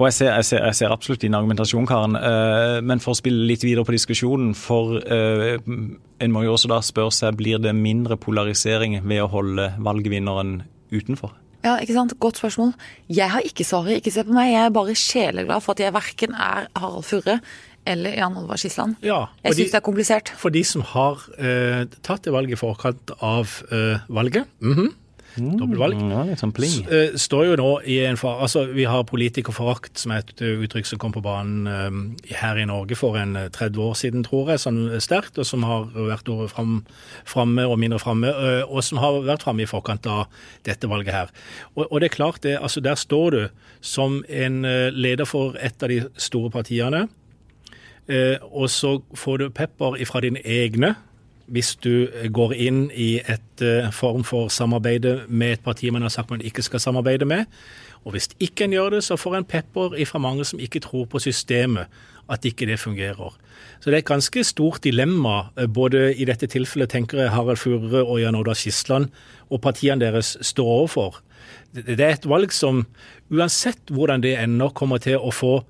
og 0.00 0.06
jeg 0.06 0.14
ser, 0.16 0.30
jeg, 0.32 0.44
ser, 0.48 0.64
jeg 0.64 0.76
ser 0.78 0.92
absolutt 0.94 1.22
din 1.24 1.34
argumentasjon, 1.36 1.86
Karen. 1.88 2.16
eh, 2.16 2.78
men 2.80 3.02
for 3.02 3.12
å 3.12 3.18
spille 3.18 3.44
litt 3.48 3.64
videre 3.66 3.84
på 3.84 3.92
diskusjonen 3.92 4.54
for 4.56 4.96
eh, 5.02 5.58
En 6.20 6.32
må 6.32 6.44
jo 6.44 6.54
også 6.54 6.70
da 6.70 6.80
spørre 6.84 7.12
seg 7.16 7.36
blir 7.36 7.60
det 7.60 7.72
mindre 7.76 8.16
polarisering 8.20 8.98
ved 9.00 9.22
å 9.24 9.28
holde 9.32 9.70
valgvinneren 9.80 10.62
utenfor. 10.92 11.32
Ja, 11.64 11.76
ikke 11.82 11.92
sant? 11.96 12.14
Godt 12.20 12.38
spørsmål. 12.40 12.72
Jeg 13.08 13.30
har 13.30 13.40
ikke 13.44 13.64
svaret, 13.68 13.98
ikke 14.00 14.12
se 14.14 14.24
på 14.24 14.32
meg. 14.32 14.52
Jeg 14.54 14.64
er 14.64 14.70
bare 14.70 14.94
sjeleglad 14.96 15.60
for 15.62 15.72
at 15.76 15.80
jeg 15.80 15.92
verken 15.92 16.32
er 16.34 16.66
Harald 16.76 17.04
Furre 17.04 17.40
eller 17.86 18.12
Jan 18.16 18.36
Olvar 18.36 18.56
Skisland. 18.60 18.96
Ja, 19.02 19.26
Jeg 19.44 19.52
syns 19.54 19.56
de- 19.56 19.64
det 19.72 19.74
er 19.74 19.80
komplisert. 19.84 20.28
For 20.36 20.48
de 20.50 20.62
som 20.64 20.82
har 20.82 21.20
eh, 21.38 21.84
tatt 22.02 22.22
det 22.24 22.32
valget 22.32 22.52
i 22.52 22.60
forkant 22.60 23.10
av 23.20 23.48
eh, 23.72 23.98
valget, 24.08 24.46
mhm, 25.36 25.58
dobbeltvalg, 25.60 26.00
Ja, 26.10 26.50
pling. 26.54 26.86
eh, 26.90 27.16
står 27.16 27.46
jo 27.46 27.56
nå 27.60 27.68
i 27.84 27.98
en 28.06 28.16
far... 28.16 28.40
Altså, 28.42 28.64
vi 28.72 28.84
har 28.84 29.04
politikerforakt, 29.04 29.98
som 29.98 30.12
er 30.12 30.24
et 30.24 30.42
eh, 30.42 30.62
uttrykk 30.64 30.86
som 30.86 30.98
kom 30.98 31.12
på 31.12 31.22
banen 31.22 31.66
eh, 31.66 32.34
her 32.40 32.58
i 32.58 32.66
Norge 32.68 32.96
for 32.98 33.18
en 33.20 33.36
eh, 33.36 33.48
30 33.48 33.78
år 33.84 33.94
siden, 33.94 34.24
tror 34.26 34.50
jeg, 34.50 34.62
sånn 34.64 34.82
sterkt, 35.00 35.38
og 35.38 35.46
som 35.46 35.64
har 35.68 35.88
vært 35.94 36.28
over 36.32 36.50
fram, 36.52 36.80
framme 37.24 37.66
og 37.68 37.78
mindre 37.78 38.00
framme, 38.02 38.32
og 38.66 38.82
som 38.84 38.98
har 38.98 39.20
vært 39.26 39.46
framme 39.46 39.64
i 39.64 39.70
forkant 39.70 40.06
av 40.10 40.26
dette 40.66 40.88
valget 40.90 41.14
her. 41.14 41.32
Og, 41.76 41.86
og 41.90 42.00
det 42.00 42.10
er 42.10 42.16
klart, 42.16 42.42
det, 42.42 42.58
altså 42.58 42.82
der 42.84 42.98
står 42.98 43.30
du 43.36 43.40
som 43.80 44.20
en 44.28 44.62
leder 44.92 45.28
for 45.28 45.56
et 45.60 45.82
av 45.82 45.88
de 45.92 46.04
store 46.20 46.50
partiene, 46.52 47.08
Eh, 48.10 48.38
og 48.50 48.70
så 48.72 48.96
får 49.14 49.38
du 49.38 49.50
pepper 49.54 50.00
ifra 50.02 50.22
dine 50.24 50.40
egne 50.42 50.94
hvis 51.50 51.74
du 51.82 52.06
går 52.32 52.54
inn 52.54 52.84
i 52.94 53.18
et 53.20 53.64
eh, 53.64 53.90
form 53.94 54.22
for 54.26 54.50
samarbeid 54.52 55.06
med 55.28 55.56
et 55.56 55.64
parti 55.64 55.90
man 55.90 56.06
har 56.06 56.12
sagt 56.14 56.30
man 56.30 56.44
ikke 56.46 56.62
skal 56.62 56.82
samarbeide 56.82 57.26
med. 57.26 57.48
Og 58.06 58.14
hvis 58.14 58.30
ikke 58.40 58.64
en 58.64 58.76
gjør 58.76 58.94
det, 58.96 59.02
så 59.04 59.18
får 59.20 59.40
en 59.40 59.48
pepper 59.48 59.96
ifra 60.00 60.20
mange 60.22 60.46
som 60.48 60.62
ikke 60.62 60.80
tror 60.86 61.08
på 61.10 61.20
systemet, 61.20 61.90
at 62.30 62.46
ikke 62.46 62.68
det 62.70 62.78
fungerer. 62.80 63.34
Så 63.80 63.90
det 63.90 63.98
er 63.98 64.04
et 64.04 64.12
ganske 64.12 64.44
stort 64.44 64.84
dilemma, 64.84 65.50
eh, 65.58 65.66
både 65.66 66.14
i 66.14 66.28
dette 66.28 66.46
tilfellet 66.46 66.90
tenker 66.94 67.24
jeg 67.24 67.34
Harald 67.34 67.58
Furre 67.58 68.04
og 68.04 68.20
Jan 68.22 68.38
Oda 68.38 68.54
Skisland 68.54 69.10
og 69.50 69.60
partiene 69.60 70.00
deres 70.00 70.36
står 70.40 70.70
overfor. 70.76 71.20
Det 71.74 71.98
er 72.00 72.14
et 72.14 72.30
valg 72.30 72.52
som 72.54 72.84
uansett 73.30 73.90
hvordan 73.90 74.22
det 74.22 74.36
ender, 74.38 74.70
kommer 74.74 74.98
til 75.02 75.18
å 75.18 75.30
få 75.34 75.60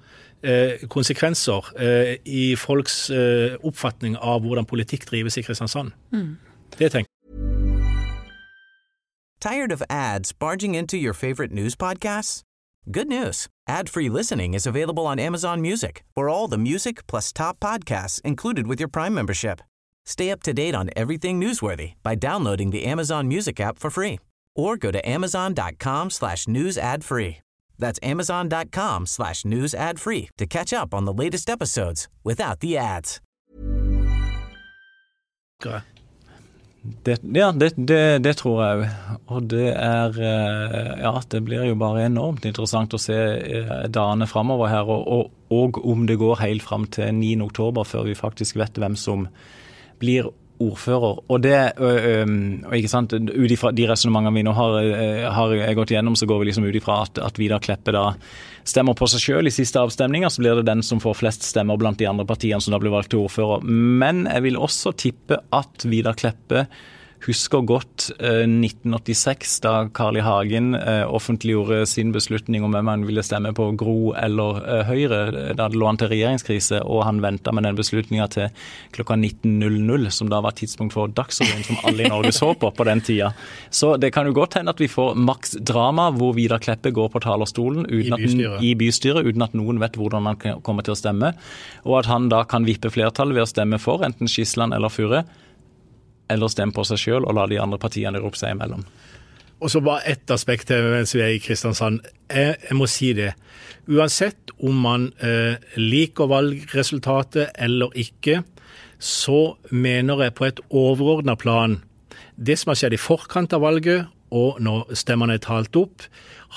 konsekvenser 0.88 1.72
eh, 1.76 2.16
i 2.24 2.56
folks 2.56 3.10
eh, 3.10 3.56
oppfatning 3.66 4.16
av 4.16 4.44
hvordan 4.44 4.66
politikk 4.66 5.06
drives 5.10 5.36
i 5.36 5.44
Kristiansand. 5.44 5.92
Det 6.78 6.90
tenker 6.92 7.06
jeg. 7.06 7.16
Tired 9.40 9.72
of 9.72 9.82
ads 9.88 10.32
barging 10.32 10.74
into 10.74 10.98
your 10.98 11.14
favorite 11.14 11.50
news 11.50 11.74
podcasts? 11.74 12.42
Good 12.90 13.08
news. 13.08 13.48
Ad-free 13.68 14.08
listening 14.08 14.54
is 14.54 14.66
available 14.66 15.06
on 15.06 15.18
Amazon 15.18 15.62
Music 15.62 16.02
for 16.14 16.28
all 16.28 16.48
the 16.48 16.58
music 16.58 17.06
plus 17.06 17.32
top 17.32 17.58
podcasts 17.60 18.20
included 18.22 18.66
with 18.66 18.80
your 18.80 18.88
Prime 18.88 19.14
membership. 19.14 19.60
Stay 20.04 20.30
up 20.30 20.42
to 20.42 20.52
date 20.52 20.74
on 20.74 20.90
everything 20.96 21.40
newsworthy 21.40 21.94
by 22.02 22.14
downloading 22.14 22.70
the 22.70 22.84
Amazon 22.84 23.28
Music 23.28 23.60
app 23.60 23.78
for 23.78 23.90
free 23.90 24.18
or 24.56 24.76
go 24.76 24.90
to 24.90 25.08
amazon.com 25.08 26.10
slash 26.10 26.48
news 26.48 26.76
ad 26.76 27.04
free. 27.04 27.38
That's 27.80 27.98
amazon.com 28.02 29.06
slash 29.06 29.44
news 29.44 29.74
ad 29.74 29.98
free 29.98 30.28
to 30.36 30.46
catch 30.46 30.72
up 30.72 30.94
on 30.94 31.06
the 31.06 31.12
latest 31.12 31.50
episodes 31.50 32.08
without 32.22 32.60
the 32.60 32.78
ads. 32.78 33.20
Det, 37.02 37.20
ja, 37.22 37.52
det, 37.52 37.74
det, 37.76 38.22
det 38.24 38.32
tror 38.40 38.60
jeg 38.64 38.76
òg. 38.78 38.84
Og 39.28 39.48
det 39.52 39.66
er 39.74 40.16
eh, 40.16 40.92
Ja, 41.02 41.12
det 41.32 41.42
blir 41.44 41.66
jo 41.68 41.76
bare 41.80 42.06
enormt 42.08 42.46
interessant 42.48 42.96
å 42.96 43.00
se 43.00 43.16
eh, 43.16 43.74
dagene 43.92 44.28
framover 44.30 44.72
her. 44.72 44.88
Og, 44.88 45.04
og, 45.04 45.34
og, 45.52 45.80
om 45.84 46.06
det 46.08 46.16
går 46.20 46.40
helt 46.40 46.64
fram 46.64 46.88
til 46.88 47.12
9.10 47.18 47.84
før 47.84 48.08
vi 48.08 48.16
faktisk 48.16 48.56
vet 48.60 48.80
hvem 48.80 48.96
som 48.96 49.28
blir 50.00 50.32
ordfører. 50.60 51.20
Og 51.32 51.42
det, 51.44 51.56
og 51.80 52.74
ikke 52.76 52.92
sant, 52.92 53.14
ut 53.14 53.54
ifra 53.54 53.72
de 53.74 53.88
resonnementene 53.90 54.36
vi 54.36 54.44
nå 54.46 54.54
har, 54.56 54.78
har 55.36 55.54
gått 55.78 55.94
gjennom, 55.94 56.16
så 56.18 56.28
går 56.28 56.42
vi 56.42 56.50
liksom 56.50 56.68
ut 56.68 56.78
ifra 56.78 57.02
at, 57.06 57.20
at 57.24 57.40
Vidar 57.40 57.62
Kleppe 57.64 57.94
da 57.96 58.10
stemmer 58.68 58.96
på 58.98 59.08
seg 59.10 59.24
sjøl 59.24 59.48
i 59.48 59.54
siste 59.54 59.80
avstemninger, 59.80 60.30
så 60.30 60.44
blir 60.44 60.60
det 60.60 60.68
den 60.68 60.84
som 60.86 61.00
får 61.02 61.18
flest 61.22 61.46
stemmer 61.48 61.80
blant 61.80 61.98
de 62.00 62.08
andre 62.10 62.26
partiene 62.28 62.60
som 62.62 62.74
da 62.74 62.80
blir 62.82 62.94
valgt 62.94 63.12
til 63.14 63.24
ordfører. 63.24 63.64
Men 63.64 64.26
jeg 64.28 64.46
vil 64.46 64.60
også 64.60 64.94
tippe 65.00 65.40
at 65.56 65.88
Vidar 65.88 66.18
Kleppe 66.20 66.66
husker 67.26 67.64
godt 67.68 68.08
1986, 68.16 69.58
eh, 69.58 69.62
da 69.64 69.72
Carl 69.94 70.16
I. 70.16 70.22
Hagen 70.24 70.74
eh, 70.74 71.04
offentliggjorde 71.04 71.84
sin 71.88 72.12
beslutning 72.14 72.64
om 72.64 72.72
hvem 72.74 72.88
han 72.88 73.04
ville 73.08 73.24
stemme 73.24 73.52
på, 73.56 73.70
Gro 73.80 74.12
eller 74.16 74.60
eh, 74.64 74.82
Høyre. 74.88 75.20
Da 75.58 75.68
det 75.68 75.78
lå 75.78 75.88
an 75.90 76.00
til 76.00 76.10
regjeringskrise, 76.12 76.80
og 76.84 77.04
han 77.06 77.20
venta 77.24 77.52
med 77.52 77.68
den 77.68 77.78
beslutninga 77.78 78.28
til 78.32 78.48
klokka 78.96 79.18
19.00, 79.20 80.08
som 80.16 80.30
da 80.32 80.40
var 80.44 80.56
tidspunkt 80.56 80.96
for 80.96 81.12
Dagsrevyen, 81.12 81.66
som 81.66 81.80
alle 81.84 82.06
i 82.06 82.12
Norge 82.12 82.32
så 82.36 82.52
på 82.54 82.72
på 82.72 82.88
den 82.88 83.04
tida. 83.04 83.32
Så 83.70 83.94
det 84.00 84.12
kan 84.14 84.28
jo 84.28 84.34
godt 84.36 84.56
hende 84.58 84.72
at 84.72 84.80
vi 84.80 84.88
får 84.90 85.18
maks 85.18 85.58
drama 85.60 86.08
hvor 86.16 86.34
Vidar 86.38 86.62
Kleppe 86.62 86.94
går 86.94 87.12
på 87.12 87.22
talerstolen 87.24 87.84
uten 87.88 88.16
I, 88.16 88.24
bystyret. 88.24 88.56
At, 88.56 88.64
i 88.64 88.72
bystyret 88.78 89.28
uten 89.28 89.44
at 89.44 89.56
noen 89.58 89.82
vet 89.82 89.98
hvordan 90.00 90.30
han 90.30 90.62
kommer 90.64 90.86
til 90.86 90.96
å 90.96 90.98
stemme, 90.98 91.34
og 91.84 92.00
at 92.00 92.10
han 92.10 92.30
da 92.32 92.44
kan 92.48 92.64
vippe 92.68 92.92
flertallet 92.92 93.36
ved 93.36 93.44
å 93.44 93.50
stemme 93.50 93.80
for 93.82 94.06
enten 94.06 94.30
Skisland 94.30 94.76
eller 94.76 94.92
Furre 94.92 95.24
eller 96.30 96.52
stemme 96.52 96.74
på 96.76 96.84
seg 96.86 97.00
sjøl 97.02 97.26
og 97.26 97.36
la 97.36 97.46
de 97.50 97.60
andre 97.60 97.80
partiene 97.82 98.22
rope 98.22 98.38
seg 98.38 98.54
imellom. 98.54 98.84
Og 99.60 99.68
så 99.68 99.82
bare 99.84 100.06
ett 100.08 100.30
aspekt 100.32 100.70
til 100.70 100.86
mens 100.88 101.12
vi 101.12 101.20
er 101.20 101.34
i 101.34 101.42
Kristiansand. 101.42 102.00
Jeg, 102.32 102.56
jeg 102.64 102.76
må 102.78 102.88
si 102.88 103.10
det. 103.16 103.34
Uansett 103.90 104.54
om 104.62 104.78
man 104.80 105.10
eh, 105.24 105.60
liker 105.76 106.30
valgresultatet 106.30 107.52
eller 107.60 107.92
ikke, 107.98 108.40
så 109.00 109.56
mener 109.72 110.26
jeg 110.26 110.36
på 110.36 110.44
et 110.44 110.60
overordna 110.68 111.32
plan 111.40 111.78
Det 112.36 112.58
som 112.58 112.70
har 112.70 112.76
skjedd 112.80 112.94
i 112.96 113.00
forkant 113.00 113.52
av 113.52 113.60
valget, 113.64 114.06
og 114.32 114.60
når 114.64 114.94
stemmene 114.96 115.34
er 115.36 115.42
talt 115.44 115.76
opp, 115.76 116.06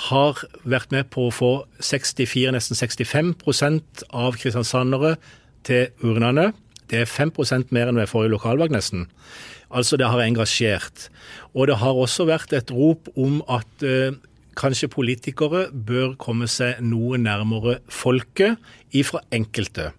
har 0.10 0.39
vært 0.63 0.94
med 0.96 1.10
på 1.12 1.27
å 1.27 1.34
få 1.34 1.50
64, 1.84 2.53
nesten 2.56 2.77
65% 2.80 4.06
av 4.15 4.38
kristiansandere 4.39 5.18
til 5.68 5.89
urnene. 6.00 6.53
Det 6.88 7.01
er 7.03 7.10
5% 7.10 7.74
mer 7.75 7.92
enn 7.92 8.00
ved 8.00 8.08
forrige 8.12 8.32
lokalvalg, 8.32 8.72
nesten. 8.72 9.10
Altså 9.74 9.98
det 9.98 10.10
har 10.10 10.22
engasjert. 10.22 11.10
Og 11.53 11.68
det 11.70 11.80
har 11.82 11.98
også 11.98 12.27
vært 12.30 12.53
et 12.53 12.72
rop 12.74 13.10
om 13.18 13.42
at 13.51 13.86
eh, 13.86 14.13
kanskje 14.60 14.92
politikere 14.94 15.68
bør 15.74 16.13
komme 16.22 16.48
seg 16.51 16.82
noe 16.86 17.18
nærmere 17.22 17.80
folket 17.89 18.62
ifra 18.94 19.24
enkelte. 19.34 19.92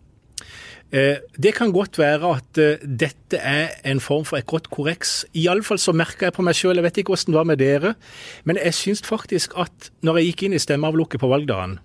Eh, 0.95 1.19
det 1.35 1.55
kan 1.57 1.73
godt 1.75 1.99
være 1.99 2.35
at 2.37 2.61
eh, 2.63 2.85
dette 2.85 3.41
er 3.41 3.75
en 3.91 4.03
form 4.03 4.27
for 4.29 4.39
et 4.39 4.47
godt 4.47 4.71
korreks. 4.71 5.25
Iallfall 5.35 5.81
så 5.83 5.97
merka 5.97 6.29
jeg 6.29 6.37
på 6.37 6.45
meg 6.47 6.59
sjøl, 6.59 6.79
jeg 6.79 6.87
vet 6.87 7.03
ikke 7.03 7.17
hvordan 7.17 7.35
det 7.35 7.41
var 7.41 7.51
med 7.51 7.63
dere, 7.63 7.97
men 8.45 8.63
jeg 8.63 8.79
syns 8.79 9.03
faktisk 9.03 9.59
at 9.59 9.91
når 10.07 10.21
jeg 10.21 10.31
gikk 10.31 10.47
inn 10.47 10.57
i 10.59 10.63
stemmeavlukket 10.63 11.23
på 11.23 11.33
valgdagen 11.33 11.81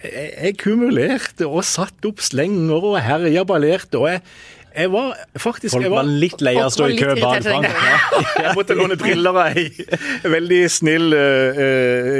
jeg 0.00 0.56
kumulerte 0.60 1.44
og 1.48 1.64
satte 1.66 2.08
opp 2.08 2.22
slenger 2.24 2.86
og 2.88 2.96
herja 3.04 3.44
ballerte. 3.44 3.98
og 3.98 4.08
jeg 4.08 4.22
jeg 4.76 4.90
var 4.92 5.16
faktisk 5.38 5.74
Folk 5.74 5.88
var, 5.90 6.06
litt 6.06 6.42
lei 6.44 6.54
av 6.60 6.68
å 6.68 6.74
stå 6.74 6.88
i 6.92 6.98
kø 6.98 7.14
bak 7.18 7.42
Frank. 7.44 7.66
Jeg 8.44 8.54
måtte 8.56 8.76
låne 8.78 8.96
briller 9.00 9.34
av 9.34 9.40
ei 9.50 9.66
veldig 10.30 10.60
snill 10.72 11.14
uh, 11.14 11.60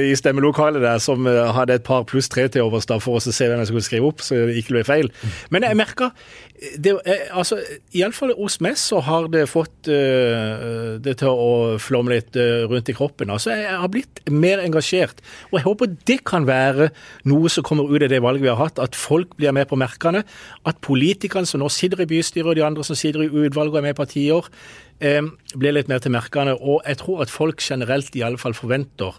i 0.09 0.15
stemmelokalet 0.19 0.83
der, 0.83 0.99
som 1.03 1.29
uh, 1.29 1.51
hadde 1.57 1.79
et 1.79 1.87
par 1.87 2.05
pluss 2.11 2.31
tre 2.33 2.49
til 2.53 2.67
overs 2.67 2.89
for 2.91 3.19
å 3.19 3.23
se 3.23 3.47
hvem 3.47 3.61
jeg 3.63 3.71
skulle 3.71 3.87
skrive 3.87 4.11
opp, 4.11 4.25
så 4.25 4.39
det 4.49 4.59
ikke 4.61 4.77
ble 4.79 4.85
feil. 4.89 5.11
Men 5.55 5.67
jeg 5.67 5.79
merka 5.79 6.11
det, 6.61 6.93
altså, 7.33 7.57
Iallfall 7.97 8.35
hos 8.37 8.59
meg 8.61 8.77
så 8.77 8.99
har 9.05 9.31
det 9.33 9.47
fått 9.49 9.89
uh, 9.89 10.99
det 11.01 11.15
til 11.23 11.31
å 11.33 11.79
flomme 11.81 12.13
litt 12.13 12.37
uh, 12.37 12.67
rundt 12.69 12.91
i 12.93 12.97
kroppen. 12.97 13.33
Altså, 13.33 13.55
Jeg 13.57 13.79
har 13.81 13.89
blitt 13.93 14.21
mer 14.29 14.61
engasjert. 14.61 15.23
Og 15.49 15.57
jeg 15.57 15.65
håper 15.65 15.95
det 16.11 16.19
kan 16.29 16.45
være 16.49 16.91
noe 17.31 17.53
som 17.53 17.65
kommer 17.65 17.89
ut 17.89 18.05
av 18.05 18.13
det 18.13 18.21
valget 18.21 18.45
vi 18.45 18.53
har 18.53 18.61
hatt. 18.61 18.83
At 18.83 18.99
folk 18.99 19.33
blir 19.41 19.57
med 19.57 19.71
på 19.71 19.81
merkene. 19.81 20.23
At 20.69 20.83
politikerne 20.85 21.49
som 21.49 21.65
nå 21.65 21.71
sitter 21.73 22.05
i 22.05 22.11
bystyret 22.11 22.53
og 22.53 22.61
de 22.61 22.67
andre 22.67 22.85
som 22.85 22.99
sitter 22.99 23.25
i 23.25 23.33
utvalget 23.33 23.73
og 23.73 23.81
er 23.81 23.89
med 23.89 23.97
i 23.97 24.01
partier, 24.03 24.53
um, 25.01 25.33
blir 25.57 25.79
litt 25.79 25.89
mer 25.89 26.05
til 26.05 26.13
merkene. 26.13 26.59
Og 26.61 26.85
jeg 26.85 27.01
tror 27.01 27.25
at 27.25 27.33
folk 27.33 27.65
generelt 27.65 28.13
i 28.21 28.27
alle 28.27 28.41
fall 28.41 28.59
forventer 28.59 29.17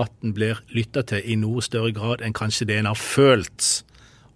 at 0.00 0.12
den 0.22 0.32
blir 0.32 0.62
lytta 0.72 1.04
til 1.04 1.20
i 1.20 1.36
noe 1.36 1.60
større 1.60 1.92
grad 1.92 2.24
enn 2.24 2.32
kanskje 2.32 2.70
det 2.70 2.80
en 2.80 2.88
har 2.88 2.96
følt 2.96 3.82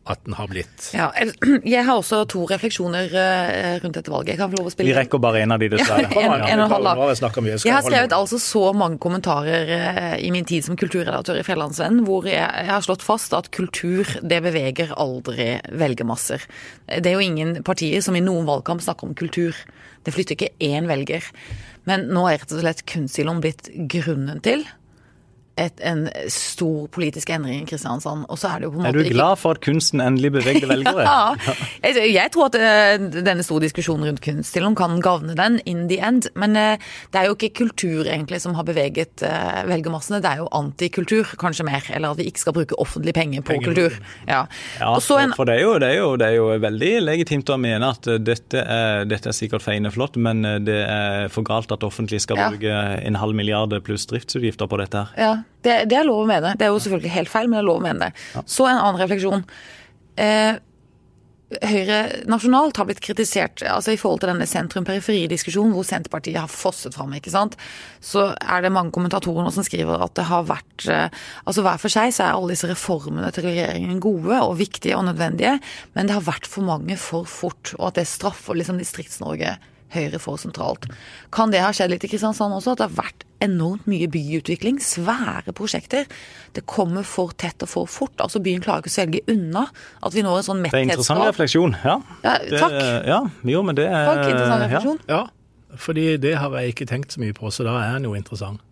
at 0.07 0.23
den 0.25 0.37
har 0.39 0.49
blitt. 0.51 0.91
Ja, 0.95 1.09
jeg 1.75 1.83
har 1.87 1.99
også 1.99 2.21
to 2.31 2.45
refleksjoner 2.47 3.11
eh, 3.11 3.79
rundt 3.83 3.99
dette 3.99 4.13
valget. 4.13 4.35
Jeg 4.35 4.41
kan 4.41 4.53
få 4.53 4.61
lov 4.61 4.71
å 4.71 4.73
spille 4.75 4.93
Vi 4.93 4.97
rekker 4.97 5.23
bare 5.23 5.43
én 5.43 5.55
av 5.55 5.63
de, 5.63 5.71
dessverre. 5.73 6.07
Ja, 6.07 6.23
en, 6.23 6.45
en, 6.47 6.63
en, 6.63 7.49
jeg, 7.51 7.59
jeg 7.67 7.75
har 7.75 7.85
skrevet 7.87 8.15
altså 8.15 8.39
så 8.43 8.65
mange 8.77 9.01
kommentarer 9.03 9.73
eh, 9.77 10.15
i 10.23 10.31
min 10.35 10.47
tid 10.49 10.67
som 10.67 10.79
kulturredaktør 10.79 11.41
i 11.41 11.45
Fjellandsvennen, 11.47 12.05
hvor 12.07 12.29
jeg, 12.31 12.39
jeg, 12.39 12.71
har 12.71 12.87
slått 12.87 13.05
fast 13.07 13.35
at 13.37 13.51
kultur 13.55 14.07
det 14.23 14.41
beveger 14.47 14.95
aldri 14.95 15.57
velgermasser. 15.75 16.47
Det 16.87 17.11
er 17.11 17.19
jo 17.19 17.27
ingen 17.27 17.57
partier 17.67 18.05
som 18.05 18.17
i 18.17 18.25
noen 18.25 18.47
valgkamp 18.49 18.85
snakker 18.85 19.11
om 19.11 19.19
kultur. 19.19 19.59
Det 20.07 20.15
flytter 20.15 20.39
ikke 20.39 20.55
én 20.63 20.87
velger. 20.87 21.27
Men 21.87 22.09
nå 22.15 22.29
er 22.31 22.41
rett 22.41 22.55
og 22.55 22.63
slett 22.63 22.87
kunstsiloen 22.87 23.43
blitt 23.43 23.71
grunnen 23.91 24.43
til 24.45 24.67
et, 25.57 25.81
en 25.81 26.05
stor 26.33 26.87
politisk 26.93 27.31
endring 27.33 27.63
i 27.63 27.67
Kristiansand. 27.69 28.27
Og 28.29 28.39
så 28.41 28.51
er 28.51 28.61
det 28.61 28.69
jo 28.69 28.75
på 28.75 28.81
en 28.81 28.85
måte 28.85 29.01
Er 29.01 29.09
du 29.09 29.15
glad 29.15 29.39
for 29.41 29.57
at 29.57 29.63
kunsten 29.65 30.03
endelig 30.05 30.35
bevegde 30.35 30.69
velgere? 30.69 31.07
ja. 31.09 31.57
Jeg, 31.83 32.11
jeg, 32.13 32.33
tror 32.35 32.51
at 32.51 32.59
uh, 32.61 33.07
denne 33.17 33.45
store 33.47 33.65
diskusjonen 33.65 34.11
rundt 34.11 34.23
kunststilen 34.25 34.77
kan 34.77 35.01
gavne 35.05 35.37
den 35.39 35.59
in 35.65 35.87
the 35.89 35.99
end. 36.05 36.29
Men 36.37 36.59
uh, 36.61 36.77
det 37.13 37.23
er 37.23 37.31
jo 37.31 37.39
ikke 37.39 37.55
kultur 37.63 38.05
egentlig 38.05 38.43
som 38.45 38.57
har 38.59 38.67
beveget 38.69 39.25
uh, 39.25 39.63
velgermassene, 39.71 40.21
det 40.25 40.35
er 40.35 40.45
jo 40.45 40.51
antikultur, 40.57 41.33
kanskje 41.41 41.69
mer. 41.69 41.89
Eller 41.97 42.13
at 42.13 42.21
vi 42.21 42.29
ikke 42.29 42.45
skal 42.45 42.57
bruke 42.59 42.81
offentlige 42.83 43.17
penger 43.17 43.47
på 43.47 43.57
kultur. 43.65 43.97
Ja, 44.29 44.45
ja 44.81 44.93
en... 44.93 45.35
for 45.37 45.49
det 45.49 45.57
er, 45.57 45.65
jo, 45.65 45.75
det, 45.81 45.89
er 45.89 46.01
jo, 46.03 46.13
det 46.21 46.29
er, 46.29 46.37
jo, 46.37 46.51
veldig 46.67 46.93
legitimt 47.07 47.49
å 47.53 47.57
mene 47.61 47.93
at 47.95 48.09
dette 48.21 48.61
er, 48.61 49.05
dette 49.09 49.33
er 49.33 49.37
sikkert 49.37 49.65
feiende 49.65 49.93
flott, 49.95 50.19
men 50.21 50.45
det 50.67 50.79
er 50.85 51.33
for 51.33 51.47
galt 51.47 51.73
at 51.73 51.85
offentlig 51.87 52.21
skal 52.25 52.41
ja. 52.41 52.53
bruke 52.53 52.79
en 53.01 53.21
halv 53.21 53.37
milliard 53.37 53.73
pluss 53.87 54.07
driftsutgifter 54.11 54.69
på 54.69 54.81
dette. 54.83 55.07
her. 55.07 55.21
Ja, 55.21 55.35
det, 55.67 55.81
det, 55.91 55.99
er 55.99 56.07
lov 56.07 56.23
å 56.25 56.29
mene. 56.29 56.55
Det 56.59 56.67
er 56.67 56.73
jo 56.75 56.83
selvfølgelig 56.83 57.17
helt 57.17 57.33
feil, 57.33 57.51
men 57.51 57.59
det 57.59 57.65
er 57.65 57.69
lov 57.71 57.81
å 57.81 57.87
mene 57.89 58.09
det. 58.09 58.25
Ja. 58.37 58.47
Så 58.47 58.69
en 58.71 58.79
annen 58.79 59.03
refleksjon. 59.03 59.45
Eh, 60.23 60.63
Høyre 61.47 62.25
nasjonalt 62.27 62.75
har 62.75 62.89
blitt 62.89 62.99
kritisert 63.05 63.63
altså 63.71 63.93
i 63.95 63.99
forhold 64.01 64.25
til 64.25 64.33
denne 64.33 64.49
sentrum-periferi-diskusjonen 64.51 65.77
hvor 65.77 65.85
Senterpartiet 65.87 66.41
har 66.41 66.51
fosset 66.51 66.97
fram. 66.97 67.13
ikke 67.15 67.31
sant? 67.31 67.55
Så 68.03 68.25
er 68.35 68.65
det 68.65 68.73
mange 68.75 68.91
kommentatorer 68.97 69.47
nå 69.47 69.53
som 69.55 69.63
skriver 69.63 70.03
at 70.03 70.17
det 70.19 70.25
har 70.27 70.49
vært 70.49 70.89
eh, 70.91 71.07
altså 71.47 71.63
Hver 71.63 71.79
for 71.85 71.95
seg 71.95 72.11
så 72.17 72.25
er 72.25 72.35
alle 72.35 72.51
disse 72.51 72.67
reformene 72.67 73.31
til 73.31 73.47
regjeringen 73.47 74.03
gode 74.03 74.41
og 74.43 74.57
viktige 74.59 74.99
og 74.99 75.07
nødvendige, 75.07 75.61
men 75.95 76.11
det 76.11 76.19
har 76.19 76.27
vært 76.27 76.51
for 76.51 76.67
mange 76.67 76.99
for 76.99 77.31
fort, 77.31 77.77
og 77.79 77.93
at 77.93 78.01
det 78.01 78.09
straffer 78.11 78.59
liksom 78.59 78.83
Distrikts-Norge 78.83 79.55
Høyre 79.97 80.21
for 80.23 80.41
sentralt. 80.41 80.89
Kan 81.35 81.55
det 81.55 81.63
ha 81.65 81.73
skjedd 81.75 81.95
litt 81.95 82.05
i 82.07 82.11
Kristiansand 82.13 82.55
også? 82.57 82.75
At 82.75 82.83
det 82.83 82.89
har 82.91 82.99
vært 83.01 83.27
enormt 83.45 83.87
mye 83.91 84.09
byutvikling? 84.13 84.81
Svære 84.83 85.55
prosjekter. 85.57 86.07
Det 86.57 86.65
kommer 86.69 87.07
for 87.07 87.35
tett 87.39 87.63
og 87.65 87.71
for 87.71 87.91
fort. 87.91 88.15
Altså 88.23 88.41
Byen 88.45 88.65
klarer 88.65 88.85
ikke 88.85 88.93
å 88.93 88.97
svelge 88.97 89.25
unna 89.33 89.67
at 89.69 90.17
vi 90.17 90.25
når 90.25 90.43
en 90.43 90.49
sånn 90.51 90.63
metthetsgrad. 90.65 90.77
Det 90.77 90.93
er 90.93 91.01
interessant 91.01 91.27
refleksjon. 91.31 91.77
Ja. 91.85 91.97
ja 92.25 92.37
takk. 92.57 92.77
Det, 92.77 92.87
ja, 93.13 93.21
jo, 93.57 93.65
men 93.67 93.79
det 93.79 93.89
er 93.91 94.13
Takk, 94.13 94.23
interessant 94.31 94.67
refleksjon. 94.67 95.03
Ja. 95.11 95.23
ja, 95.25 95.77
fordi 95.89 96.07
det 96.23 96.37
har 96.41 96.61
jeg 96.61 96.77
ikke 96.77 96.89
tenkt 96.89 97.17
så 97.17 97.23
mye 97.23 97.37
på, 97.37 97.53
så 97.53 97.67
da 97.67 97.77
er 97.85 97.99
den 97.99 98.09
jo 98.11 98.17
interessant. 98.19 98.63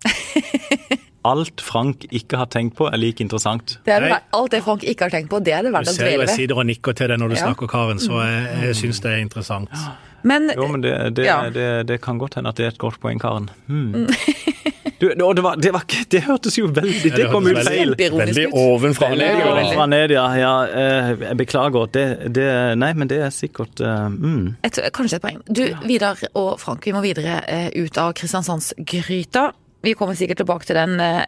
alt 1.30 1.60
Frank 1.60 2.06
ikke 2.08 2.38
har 2.40 2.48
tenkt 2.52 2.76
på, 2.78 2.88
er 2.88 3.00
like 3.00 3.22
interessant. 3.24 3.78
Det 3.84 3.96
det, 4.04 4.20
alt 4.36 4.52
det 4.52 4.62
Frank 4.64 4.84
ikke 4.84 5.08
har 5.08 5.12
tenkt 5.12 5.32
på, 5.32 5.40
det 5.44 5.56
er 5.56 5.66
det 5.66 5.74
verdt 5.74 5.92
å 5.92 5.96
dvele 5.96 6.04
ved. 6.04 6.12
Du 6.12 6.16
ser 6.16 6.16
jo 6.16 6.28
jeg 6.28 6.36
sider 6.44 6.60
og 6.62 6.68
nikker 6.70 6.96
til 6.96 7.12
deg 7.12 7.20
når 7.20 7.32
du 7.32 7.36
ja. 7.36 7.42
snakker, 7.48 7.70
Karen, 7.70 8.00
så 8.00 8.22
jeg, 8.24 8.46
jeg 8.64 8.78
syns 8.84 9.02
det 9.04 9.12
er 9.12 9.24
interessant. 9.24 9.74
Ja. 9.76 9.96
Men, 10.22 10.50
jo, 10.56 10.66
men 10.68 10.84
det, 10.84 10.94
det, 11.16 11.26
ja. 11.26 11.42
det, 11.50 12.00
kan 12.04 12.18
godt 12.20 12.36
hende 12.38 12.52
at 12.52 12.60
det 12.60 12.66
er 12.66 12.74
et 12.74 12.80
godt 12.80 13.00
poeng, 13.00 13.20
Karen. 13.22 13.50
Hmm. 13.66 14.06
Du, 15.00 15.08
det, 15.08 15.22
var, 15.40 15.56
det, 15.56 15.70
var, 15.72 15.82
det, 16.10 16.20
hørtes 16.20 16.58
jo 16.58 16.66
veldig 16.76 17.10
Det 17.14 17.26
kom 17.32 17.46
ut 17.48 17.56
feil. 17.64 17.94
Veldig 17.96 18.42
ovenfra 18.52 19.06
og 19.14 19.16
ned. 19.16 19.38
Ovenfra 19.48 19.86
ned, 19.88 20.12
ja. 20.12 20.24
ja 20.36 20.50
eh, 20.68 21.12
jeg 21.22 21.38
beklager. 21.40 21.86
Det, 21.88 22.48
nei, 22.76 22.90
men 23.00 23.08
det 23.08 23.22
er 23.24 23.32
sikkert 23.32 23.80
uh, 23.80 24.10
mm. 24.12 24.60
et, 24.68 24.80
Kanskje 24.92 25.16
et 25.16 25.24
poeng. 25.24 25.38
Du, 25.48 25.62
Vidar 25.88 26.20
og 26.36 26.50
Frank, 26.60 26.84
vi 26.84 26.92
må 26.92 27.00
videre 27.04 27.38
uh, 27.46 27.70
ut 27.80 28.00
av 28.02 28.12
Kristiansandsgryta. 28.20 29.46
Vi 29.88 29.96
kommer 29.96 30.20
sikkert 30.20 30.42
tilbake 30.42 30.68
til 30.68 30.76
den 30.76 31.00
uh, 31.00 31.24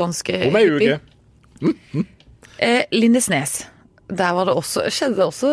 ganske 0.00 0.40
Om 0.48 0.56
ei 0.56 0.64
uke. 0.72 0.96
Mm, 1.60 1.76
mm. 1.92 2.08
Lindesnes. 2.96 3.58
Der 4.16 4.32
var 4.36 4.44
det 4.48 4.54
også, 4.54 4.86
skjedde 4.90 5.16
det 5.20 5.24
også 5.26 5.50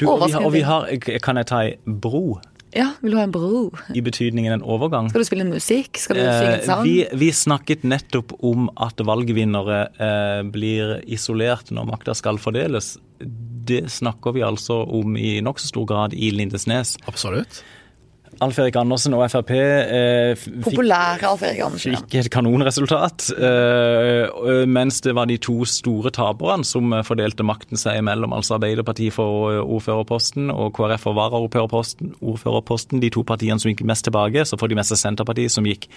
du, 0.00 0.06
og 0.10 0.22
vi 0.26 0.32
har, 0.32 0.44
og 0.46 0.52
vi 0.54 0.60
har, 0.66 0.86
Kan 1.22 1.36
jeg 1.40 1.46
ta 1.50 1.58
ei 1.66 1.74
bro? 1.86 2.40
Ja, 2.72 2.92
vil 3.02 3.10
du 3.12 3.18
ha 3.18 3.24
en 3.26 3.32
bro? 3.34 3.70
I 3.94 4.00
betydningen 4.06 4.52
en 4.54 4.62
overgang. 4.62 5.08
Skal 5.10 5.24
du 5.24 5.26
spille 5.26 5.46
musikk? 5.48 5.98
Skal 5.98 6.16
du 6.16 6.22
synge 6.22 6.52
en 6.52 6.60
Eh, 6.60 6.66
sang? 6.68 6.84
vi, 6.86 7.06
vi 7.18 7.30
snakket 7.34 7.82
nettopp 7.82 8.32
om 8.46 8.68
at 8.78 9.02
valgvinnere 9.02 9.80
eh, 9.98 10.42
blir 10.54 11.00
isolert 11.10 11.72
når 11.74 11.88
makta 11.90 12.14
skal 12.14 12.38
fordeles. 12.38 12.92
Det 13.20 13.82
snakker 13.90 14.32
vi 14.38 14.44
altså 14.46 14.80
om 14.86 15.16
i 15.18 15.40
nokså 15.42 15.66
stor 15.72 15.84
grad 15.90 16.14
i 16.14 16.30
Lindesnes. 16.30 16.94
Absolutt. 17.10 17.62
Alf 18.40 18.58
Erik 18.62 18.76
Andersen 18.80 19.14
og 19.16 19.24
Frp 19.28 19.50
eh, 19.52 20.32
fikk 20.38 20.62
Populære 20.64 21.28
Alf 21.28 21.42
Erik 21.44 21.60
Andersen. 21.66 21.96
Fikk 21.98 22.14
et 22.22 22.30
kanonresultat. 22.32 23.26
eh, 23.36 24.64
mens 24.70 25.02
det 25.04 25.14
var 25.18 25.28
de 25.28 25.36
to 25.42 25.58
store 25.68 26.12
taperne 26.14 26.64
som 26.64 26.94
fordelte 27.04 27.44
makten 27.44 27.80
seg 27.80 28.00
imellom. 28.00 28.32
Altså 28.36 28.56
Arbeiderpartiet 28.56 29.16
for 29.16 29.60
ordførerposten 29.60 30.52
og 30.54 30.72
KrF 30.78 31.08
for 31.08 31.18
varaordførerposten. 31.18 32.14
ordførerposten, 32.20 33.00
De 33.02 33.10
to 33.10 33.26
partiene 33.26 33.60
som 33.60 33.72
gikk 33.72 33.84
mest 33.84 34.06
tilbake. 34.08 34.46
Så 34.46 34.56
får 34.56 34.68
de 34.68 34.78
med 34.80 34.88
seg 34.88 35.02
Senterpartiet, 35.02 35.52
som 35.52 35.66
gikk 35.66 35.90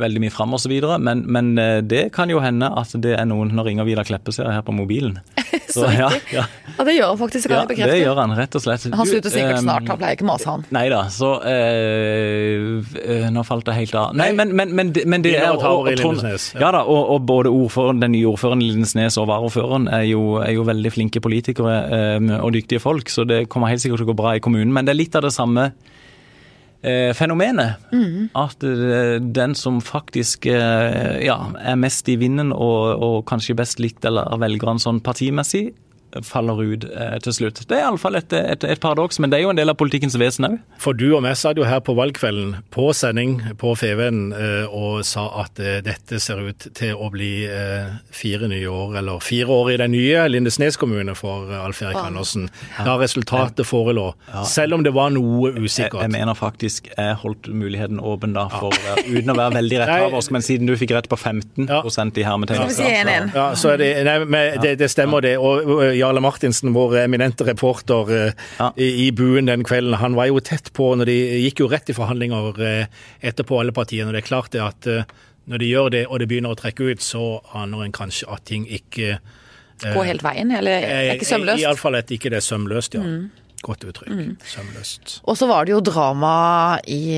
veldig 0.00 0.20
mye 0.24 0.32
fram 0.34 0.54
osv. 0.56 0.72
Men, 1.00 1.24
men 1.30 1.52
eh, 1.58 1.80
det 1.86 2.06
kan 2.14 2.30
jo 2.32 2.40
hende 2.42 2.68
at 2.80 2.92
det 3.02 3.14
er 3.18 3.26
noen 3.30 3.52
når 3.54 3.68
ringer 3.70 3.86
Vidar 3.88 4.04
Kleppe, 4.08 4.32
ser 4.34 4.50
her 4.50 4.62
på 4.66 4.74
mobilen. 4.74 5.18
Så, 5.74 5.86
ja, 5.90 6.08
ja, 6.34 6.42
Ja, 6.76 6.84
det 6.86 6.92
gjør 6.96 7.12
han 7.14 7.18
faktisk, 7.18 7.46
kan 7.48 7.54
ja, 7.56 7.60
jeg 7.62 7.68
bekrefte. 7.70 7.92
det 7.94 8.00
gjør 8.02 8.18
han, 8.20 8.32
rett 8.36 8.56
og 8.58 8.62
slett. 8.62 8.84
Han 8.94 9.06
slutter 9.08 9.32
sikkert 9.32 9.56
eh, 9.56 9.62
snart, 9.62 9.86
han 9.88 9.98
pleier 10.00 10.16
ikke 10.18 10.26
å 10.26 10.28
mase 10.28 10.50
han. 10.50 10.64
Nei 10.74 10.84
da, 10.92 11.00
så 11.14 11.30
eh, 11.50 12.82
eh, 13.04 13.26
Nå 13.34 13.42
falt 13.46 13.66
det 13.68 13.76
helt 13.78 13.94
av. 13.98 14.12
Nei, 14.18 14.30
men, 14.36 14.52
men, 14.56 14.74
men, 14.76 14.92
det- 14.94 15.06
men 15.10 15.24
det 15.24 15.34
er 15.38 15.50
og 15.54 15.64
og- 15.64 15.90
Trond- 15.98 16.22
ja. 16.24 16.70
Da, 16.74 16.82
og, 16.84 17.10
og 17.16 17.26
både 17.28 17.50
ordføren, 17.54 18.00
den 18.02 18.12
nye 18.16 18.26
ordføreren 18.30 18.62
i 18.62 18.70
Lindesnes 18.72 19.18
og 19.20 19.28
varaordføreren 19.30 19.88
er 19.92 20.04
er 20.04 20.52
jo 20.52 20.62
veldig 20.66 20.90
flinke 20.92 21.20
politikere 21.24 21.74
eh, 21.96 22.30
og 22.40 22.52
dyktige 22.54 22.80
folk, 22.82 23.08
så 23.10 23.24
det 23.26 23.44
kommer 23.48 23.70
helt 23.72 23.80
sikkert 23.82 24.02
til 24.02 24.08
å 24.08 24.12
gå 24.12 24.18
bra 24.18 24.34
i 24.36 24.42
kommunen. 24.44 24.72
Men 24.74 24.84
det 24.86 24.94
er 24.94 25.00
litt 25.00 25.16
av 25.16 25.22
det 25.26 25.32
samme 25.34 25.70
fenomenet. 27.16 27.80
Mm. 27.92 28.28
At 28.38 28.64
eh, 28.66 29.16
den 29.20 29.54
som 29.58 29.80
faktisk 29.84 30.46
eh, 30.50 31.24
ja, 31.24 31.38
er 31.60 31.78
mest 31.80 32.08
i 32.12 32.18
vinden 32.20 32.52
og, 32.52 33.00
og 33.02 33.16
kanskje 33.30 33.56
best 33.58 33.80
likt 33.82 34.04
eller 34.04 34.28
av 34.32 34.42
velgerne 34.44 34.82
sånn 34.82 35.02
partimessig, 35.04 35.72
faller 36.22 36.60
ut 36.62 36.84
eh, 36.84 37.16
til 37.24 37.34
slutt. 37.34 37.62
Det 37.68 37.76
er 37.78 37.86
iallfall 37.88 38.18
et, 38.18 38.32
et, 38.36 38.64
et 38.64 38.80
paradoks, 38.82 39.18
men 39.22 39.32
det 39.32 39.38
er 39.40 39.46
jo 39.46 39.52
en 39.54 39.58
del 39.58 39.72
av 39.72 39.78
politikkens 39.80 40.16
vesen 40.20 40.46
òg. 40.48 40.58
For 40.82 40.96
du 40.96 41.08
og 41.16 41.22
meg 41.24 41.36
satt 41.40 41.58
jo 41.58 41.66
her 41.66 41.82
på 41.84 41.96
valgkvelden 41.98 42.56
på 42.74 42.90
sending 42.96 43.36
på 43.60 43.74
FVN 43.78 44.20
eh, 44.36 44.74
og 44.74 45.02
sa 45.08 45.26
at 45.42 45.58
eh, 45.62 45.80
dette 45.84 46.20
ser 46.22 46.42
ut 46.44 46.68
til 46.76 46.94
å 46.94 47.10
bli 47.14 47.32
eh, 47.48 47.90
fire 48.14 48.48
nye 48.50 48.70
år, 48.70 48.98
eller 49.00 49.22
fire 49.24 49.50
år 49.54 49.72
i 49.74 49.78
den 49.82 49.94
nye 49.96 50.26
Lindesnes 50.30 50.78
kommune 50.80 51.16
for 51.18 51.50
eh, 51.50 51.64
Alf 51.64 51.82
Erik 51.82 51.98
Andersen, 52.02 52.48
da 52.84 52.96
resultatet 53.00 53.66
forelå. 53.68 54.10
Selv 54.48 54.78
om 54.78 54.84
det 54.86 54.94
var 54.94 55.12
noe 55.14 55.52
Jeg, 55.64 55.90
jeg 55.90 56.10
mener 56.12 56.36
faktisk 56.38 56.90
jeg 56.92 57.18
holdt 57.22 57.48
muligheten 57.50 58.00
åpen 58.02 58.34
da, 58.36 58.46
for, 58.52 58.74
eh, 58.94 59.02
uten 59.10 59.32
å 59.34 59.38
være 59.38 59.58
veldig 59.58 59.82
retthaversk, 59.82 60.34
men 60.34 60.44
siden 60.44 60.70
du 60.70 60.76
fikk 60.78 60.94
rett 60.96 61.10
på 61.10 61.18
15 61.18 61.66
Ja. 61.68 61.82
i 61.82 62.24
hermetegn. 62.26 62.56
Skal 62.56 62.68
vi 62.68 62.74
si 62.76 62.88
1-1? 63.02 63.30
Ja, 63.34 63.46
så 63.58 63.74
er 63.74 63.80
det, 63.80 63.90
nei, 64.06 64.16
men 64.24 64.60
det, 64.62 64.76
det 64.78 64.90
stemmer 64.92 65.24
det. 65.24 65.36
Og 65.38 65.64
og 65.64 65.82
Jarle 66.04 66.22
Martinsen, 66.24 66.72
vår 66.76 66.98
eminente 67.04 67.44
reporter 67.48 68.12
eh, 68.14 68.32
Ja. 68.60 68.70
i, 68.76 68.88
i 69.06 69.10
buen 69.16 69.48
den 69.50 69.64
kvelden, 69.66 69.96
han 70.00 70.14
var 70.18 70.28
jo 70.30 70.40
tett 70.44 70.70
på 70.76 70.92
når 71.00 71.10
de 71.10 71.16
gikk 71.48 71.64
jo 71.64 71.70
rett 71.72 71.90
i 71.90 71.96
forhandlinger 71.96 72.60
eh, 72.62 72.86
etterpå, 73.24 73.58
alle 73.60 73.74
partiene. 73.76 74.10
Og 74.12 74.16
det 74.16 74.22
er 74.24 74.28
klart 74.28 74.52
det 74.54 74.62
at 74.64 74.86
eh, 74.90 75.08
når 75.50 75.60
de 75.60 75.66
gjør 75.68 75.88
det 75.92 76.04
og 76.08 76.20
det 76.22 76.28
begynner 76.30 76.54
å 76.54 76.58
trekke 76.60 76.92
ut, 76.94 77.02
så 77.04 77.24
aner 77.56 77.84
en 77.84 77.92
kanskje 77.96 78.28
at 78.32 78.44
ting 78.48 78.68
ikke 78.68 79.18
Går 79.82 80.06
helt 80.06 80.22
veien, 80.22 80.52
eller 80.54 80.84
er 80.86 81.08
ikke 81.16 81.26
sømløst? 81.26 81.60
Iallfall 81.60 81.96
at 81.98 82.12
ikke 82.14 82.30
det 82.30 82.38
er 82.38 82.44
sømløst, 82.46 82.94
ja. 82.94 83.02
Godt 83.64 83.86
uttrykk. 83.88 84.34
Sømløst. 84.44 85.18
Og 85.24 85.38
så 85.40 85.48
var 85.48 85.64
det 85.64 85.72
jo 85.72 85.80
drama 85.84 86.34
i, 86.90 87.16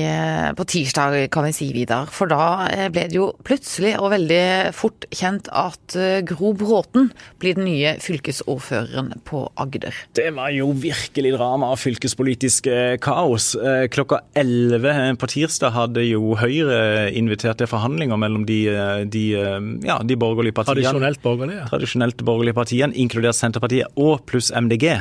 på 0.55 0.65
tirsdag, 0.69 1.17
kan 1.33 1.47
vi 1.47 1.53
si, 1.55 1.69
Vidar. 1.75 2.07
For 2.13 2.31
da 2.31 2.67
eh, 2.71 2.87
ble 2.93 3.07
det 3.11 3.17
jo 3.17 3.29
plutselig 3.47 3.95
og 3.99 4.13
veldig 4.13 4.71
fort 4.75 5.07
kjent 5.11 5.49
at 5.51 5.97
eh, 5.99 6.21
Gro 6.27 6.53
Bråten 6.57 7.11
blir 7.41 7.57
den 7.57 7.67
nye 7.67 7.97
fylkesordføreren 8.03 9.11
på 9.27 9.43
Agder. 9.59 9.95
Det 10.17 10.29
var 10.37 10.53
jo 10.55 10.69
virkelig 10.71 11.33
drama 11.35 11.73
og 11.75 11.81
fyllespolitisk 11.81 12.71
eh, 12.71 12.95
kaos. 13.03 13.51
Eh, 13.59 13.87
Klokka 13.91 14.21
11 14.39 15.19
på 15.19 15.31
tirsdag 15.35 15.75
hadde 15.75 16.07
jo 16.07 16.35
Høyre 16.39 17.11
invitert 17.17 17.59
til 17.61 17.69
forhandlinger 17.69 18.19
mellom 18.19 18.47
de, 18.47 18.61
eh, 18.71 19.03
de, 19.03 19.27
eh, 19.35 19.69
ja, 19.87 19.99
de 19.99 20.19
borgerlige 20.19 20.55
partiene. 20.57 20.83
Tradisjonelt 20.85 21.23
borgerlige. 21.23 21.67
Tradisjonelt 21.71 22.25
borgerlige 22.25 22.57
partiene, 22.57 22.95
inkludert 22.95 23.35
Senterpartiet 23.37 23.91
og 23.99 24.23
pluss 24.29 24.51
MDG. 24.55 24.93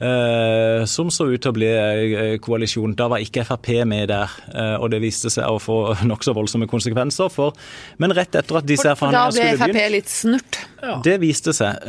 Eh, 0.00 0.84
som 0.88 1.10
så 1.12 1.26
ut 1.28 1.40
til 1.42 1.52
å 1.52 1.56
bli 1.56 1.68
eh, 1.68 2.34
koalisjon. 2.42 2.94
Da 2.98 3.08
var 3.12 3.22
ikke 3.24 3.44
Frp 3.46 3.70
med 3.88 4.08
der, 4.10 4.34
eh, 4.52 4.74
og 4.78 4.90
det 4.92 5.00
viste 5.02 5.30
seg 5.32 5.46
å 5.48 5.60
få 5.62 5.78
nokså 6.10 6.34
voldsomme 6.36 6.68
konsekvenser. 6.70 7.30
For, 7.32 7.56
men 8.02 8.14
rett 8.16 8.38
etter 8.38 8.60
at 8.60 8.68
disse 8.68 8.94
forhandlingene 8.98 9.36
skulle 9.36 9.54
begynt 9.54 9.62
da 9.62 9.70
ble 9.72 9.86
Frp 9.86 9.94
litt 9.96 10.12
snurt. 10.12 10.60
det 11.06 11.16
viste 11.22 11.54
seg. 11.56 11.88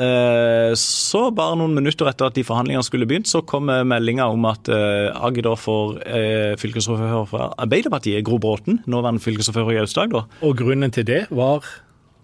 Så 0.79 1.25
bare 1.35 1.57
noen 1.59 1.75
minutter 1.77 2.09
etter 2.09 2.29
at 2.29 2.37
de 2.37 2.45
forhandlingene 2.45 2.85
skulle 2.85 3.07
begynt, 3.09 3.29
så 3.29 3.43
kom 3.45 3.69
meldinga 3.69 4.29
om 4.31 4.47
at 4.49 4.69
Agder 4.69 5.59
får 5.59 5.99
fylkesordfører 6.61 7.27
fra 7.29 7.51
Arbeiderpartiet, 7.61 8.23
Gro 8.25 8.39
Bråten, 8.41 8.81
nåværende 8.89 9.23
fylkesordfører 9.23 9.77
i 9.77 9.83
Aust-Agder. 9.83 10.25
Og 10.45 10.57
grunnen 10.59 10.93
til 10.95 11.07
det 11.07 11.25
var 11.29 11.67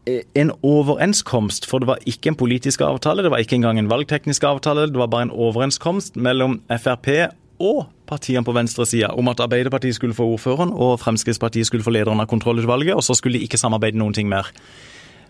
En 0.06 0.52
overenskomst, 0.62 1.66
for 1.66 1.82
det 1.82 1.88
var 1.90 2.04
ikke 2.06 2.30
en 2.30 2.38
politisk 2.38 2.82
avtale, 2.86 3.24
det 3.26 3.32
var 3.34 3.42
ikke 3.42 3.58
engang 3.58 3.80
en 3.82 3.90
valgteknisk 3.90 4.44
avtale, 4.46 4.86
det 4.92 5.02
var 5.02 5.10
bare 5.10 5.26
en 5.30 5.34
overenskomst 5.34 6.16
mellom 6.16 6.60
Frp 6.70 7.10
og 7.60 7.86
partiene 8.06 8.46
på 8.46 8.54
venstresida 8.54 9.14
om 9.18 9.32
at 9.32 9.40
Arbeiderpartiet 9.42 9.96
skulle 9.98 10.14
få 10.14 10.28
ordføreren 10.36 10.74
og 10.74 11.00
Fremskrittspartiet 11.02 11.66
skulle 11.66 11.86
få 11.86 11.96
lederen 11.96 12.22
av 12.22 12.30
kontrollutvalget, 12.30 12.94
og 12.94 13.04
så 13.04 13.16
skulle 13.18 13.40
de 13.40 13.48
ikke 13.48 13.58
samarbeide 13.58 13.98
noen 13.98 14.14
ting 14.14 14.30
mer. 14.30 14.52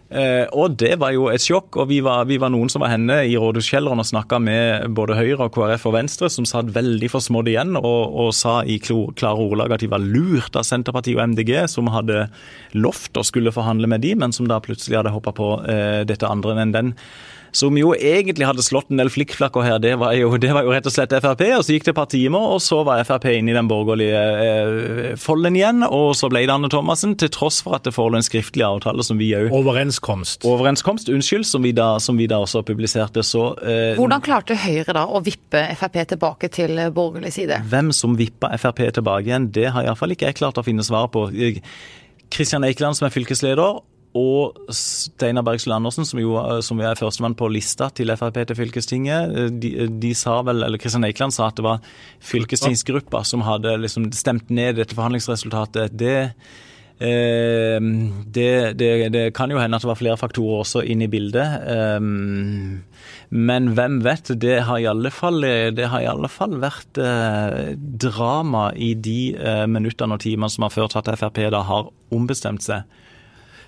Eh, 0.05 0.45
og 0.53 0.75
det 0.77 0.93
var 1.01 1.15
jo 1.15 1.25
et 1.31 1.41
sjokk, 1.41 1.79
og 1.81 1.89
vi 1.89 1.97
var, 2.05 2.27
vi 2.29 2.37
var 2.41 2.51
noen 2.53 2.69
som 2.69 2.83
var 2.83 2.91
henne 2.93 3.17
i 3.25 3.33
rådhuskjelleren 3.41 4.03
og 4.03 4.05
snakka 4.05 4.37
med 4.43 4.93
både 4.97 5.17
Høyre 5.17 5.47
og 5.47 5.55
KrF 5.55 5.87
og 5.89 5.95
Venstre, 5.97 6.29
som 6.29 6.45
satt 6.45 6.69
veldig 6.75 7.09
forsmådd 7.09 7.49
igjen 7.49 7.73
og, 7.79 8.01
og 8.13 8.29
sa 8.37 8.59
i 8.69 8.77
klare 8.83 9.33
ordelag 9.33 9.73
at 9.73 9.85
de 9.85 9.89
var 9.91 10.05
lurt 10.05 10.57
av 10.59 10.67
Senterpartiet 10.67 11.17
og 11.17 11.33
MDG, 11.33 11.55
som 11.71 11.89
hadde 11.93 12.27
lovt 12.77 13.17
å 13.17 13.25
skulle 13.25 13.53
forhandle 13.55 13.89
med 13.89 14.05
de, 14.05 14.13
men 14.19 14.35
som 14.35 14.49
da 14.49 14.61
plutselig 14.63 15.01
hadde 15.01 15.15
hoppa 15.15 15.33
på 15.35 15.49
eh, 15.73 16.03
dette 16.05 16.29
andre 16.29 16.59
enn 16.61 16.75
den 16.75 16.93
som 17.55 17.77
jo 17.79 17.93
egentlig 17.95 18.47
hadde 18.47 18.63
slått 18.65 18.91
en 18.91 18.99
del 18.99 19.11
flikkflakker 19.13 19.63
her, 19.65 19.77
det 19.83 19.93
var, 20.01 20.15
jo, 20.17 20.33
det 20.41 20.51
var 20.55 20.67
jo 20.67 20.73
rett 20.75 20.87
og 20.89 20.93
slett 20.93 21.13
Frp. 21.15 21.43
Og 21.55 21.63
så 21.65 21.75
gikk 21.75 21.87
det 21.87 21.93
et 21.93 21.99
par 21.99 22.09
timer, 22.11 22.47
og 22.55 22.61
så 22.63 22.81
var 22.87 23.03
Frp 23.07 23.29
inne 23.31 23.53
i 23.53 23.57
den 23.57 23.69
borgerlige 23.71 24.23
eh, 24.45 25.15
folden 25.21 25.57
igjen. 25.57 25.85
Og 25.87 26.13
så 26.19 26.29
ble 26.31 26.43
det 26.45 26.53
Anne 26.55 26.71
Thomassen, 26.71 27.15
til 27.19 27.31
tross 27.33 27.61
for 27.65 27.77
at 27.79 27.87
det 27.87 27.95
forelå 27.95 28.19
en 28.19 28.27
skriftlig 28.27 28.65
avtale 28.67 29.05
som 29.05 29.19
vi 29.21 29.31
òg 29.37 29.53
overenskomst. 29.55 30.45
Overenskomst, 30.47 31.11
unnskyld, 31.13 31.47
som 31.47 31.63
vi 31.65 31.71
da, 31.75 31.95
som 32.03 32.19
vi 32.19 32.27
da 32.31 32.41
også 32.43 32.65
publiserte. 32.67 33.23
Så 33.25 33.47
eh, 33.63 33.95
Hvordan 33.99 34.23
klarte 34.25 34.59
Høyre 34.59 34.95
da 34.97 35.05
å 35.07 35.23
vippe 35.25 35.63
Frp 35.79 36.01
tilbake 36.15 36.51
til 36.53 36.79
borgerlig 36.95 37.33
side? 37.35 37.61
hvem 37.69 37.91
som 37.95 38.15
vippa 38.19 38.51
Frp 38.59 38.83
tilbake 38.95 39.29
igjen, 39.29 39.49
det 39.55 39.69
har 39.73 39.85
iallfall 39.87 40.13
ikke 40.15 40.29
jeg 40.29 40.39
klart 40.39 40.59
å 40.59 40.65
finne 40.65 40.83
svar 40.85 41.09
på. 41.13 41.27
Kristian 42.33 42.65
Eikeland 42.67 42.97
som 42.97 43.07
er 43.07 43.13
fylkesleder, 43.13 43.79
og 44.15 44.59
Steinar 44.71 45.43
Bergsel 45.43 45.75
Andersen, 45.75 46.07
som 46.07 46.21
jo 46.21 46.37
som 46.63 46.79
er 46.79 46.95
førstemann 46.99 47.35
på 47.35 47.49
lista 47.51 47.89
til 47.91 48.13
Frp 48.15 48.41
til 48.47 48.59
fylkestinget, 48.61 49.33
de, 49.59 49.73
de 50.01 50.13
sa 50.15 50.37
vel, 50.47 50.63
eller 50.63 50.79
Kristian 50.79 51.03
Eikeland 51.07 51.35
sa 51.35 51.49
at 51.49 51.59
det 51.59 51.65
var 51.65 51.83
fylkestingsgruppa 52.23 53.25
som 53.27 53.43
hadde 53.43 53.75
liksom 53.83 54.07
stemt 54.15 54.53
ned 54.53 54.79
dette 54.79 54.95
forhandlingsresultatet. 54.95 55.99
Det 55.99 56.15
Eh, 56.95 57.81
det, 58.25 58.73
det, 58.79 59.09
det 59.11 59.33
kan 59.35 59.51
jo 59.51 59.59
hende 59.59 59.75
at 59.75 59.83
det 59.83 59.89
var 59.89 59.99
flere 59.99 60.19
faktorer 60.19 60.61
også 60.63 60.83
inne 60.87 61.09
i 61.09 61.11
bildet. 61.11 61.65
Eh, 61.67 61.99
men 63.35 63.67
hvem 63.75 63.99
vet? 64.05 64.31
Det 64.39 64.61
har 64.67 64.79
i 64.79 64.87
alle 64.87 65.11
fall, 65.11 65.43
har 65.43 66.01
i 66.01 66.07
alle 66.09 66.31
fall 66.31 66.55
vært 66.61 66.99
eh, 67.01 67.75
drama 67.75 68.69
i 68.75 68.93
de 68.95 69.35
eh, 69.35 69.65
minuttene 69.67 70.15
og 70.15 70.23
timene 70.23 70.51
som 70.51 70.67
har 70.67 70.75
ført 70.75 70.95
til 70.95 71.03
at 71.03 71.19
Frp 71.19 71.43
da 71.51 71.65
har 71.67 71.91
ombestemt 72.15 72.63
seg. 72.63 72.87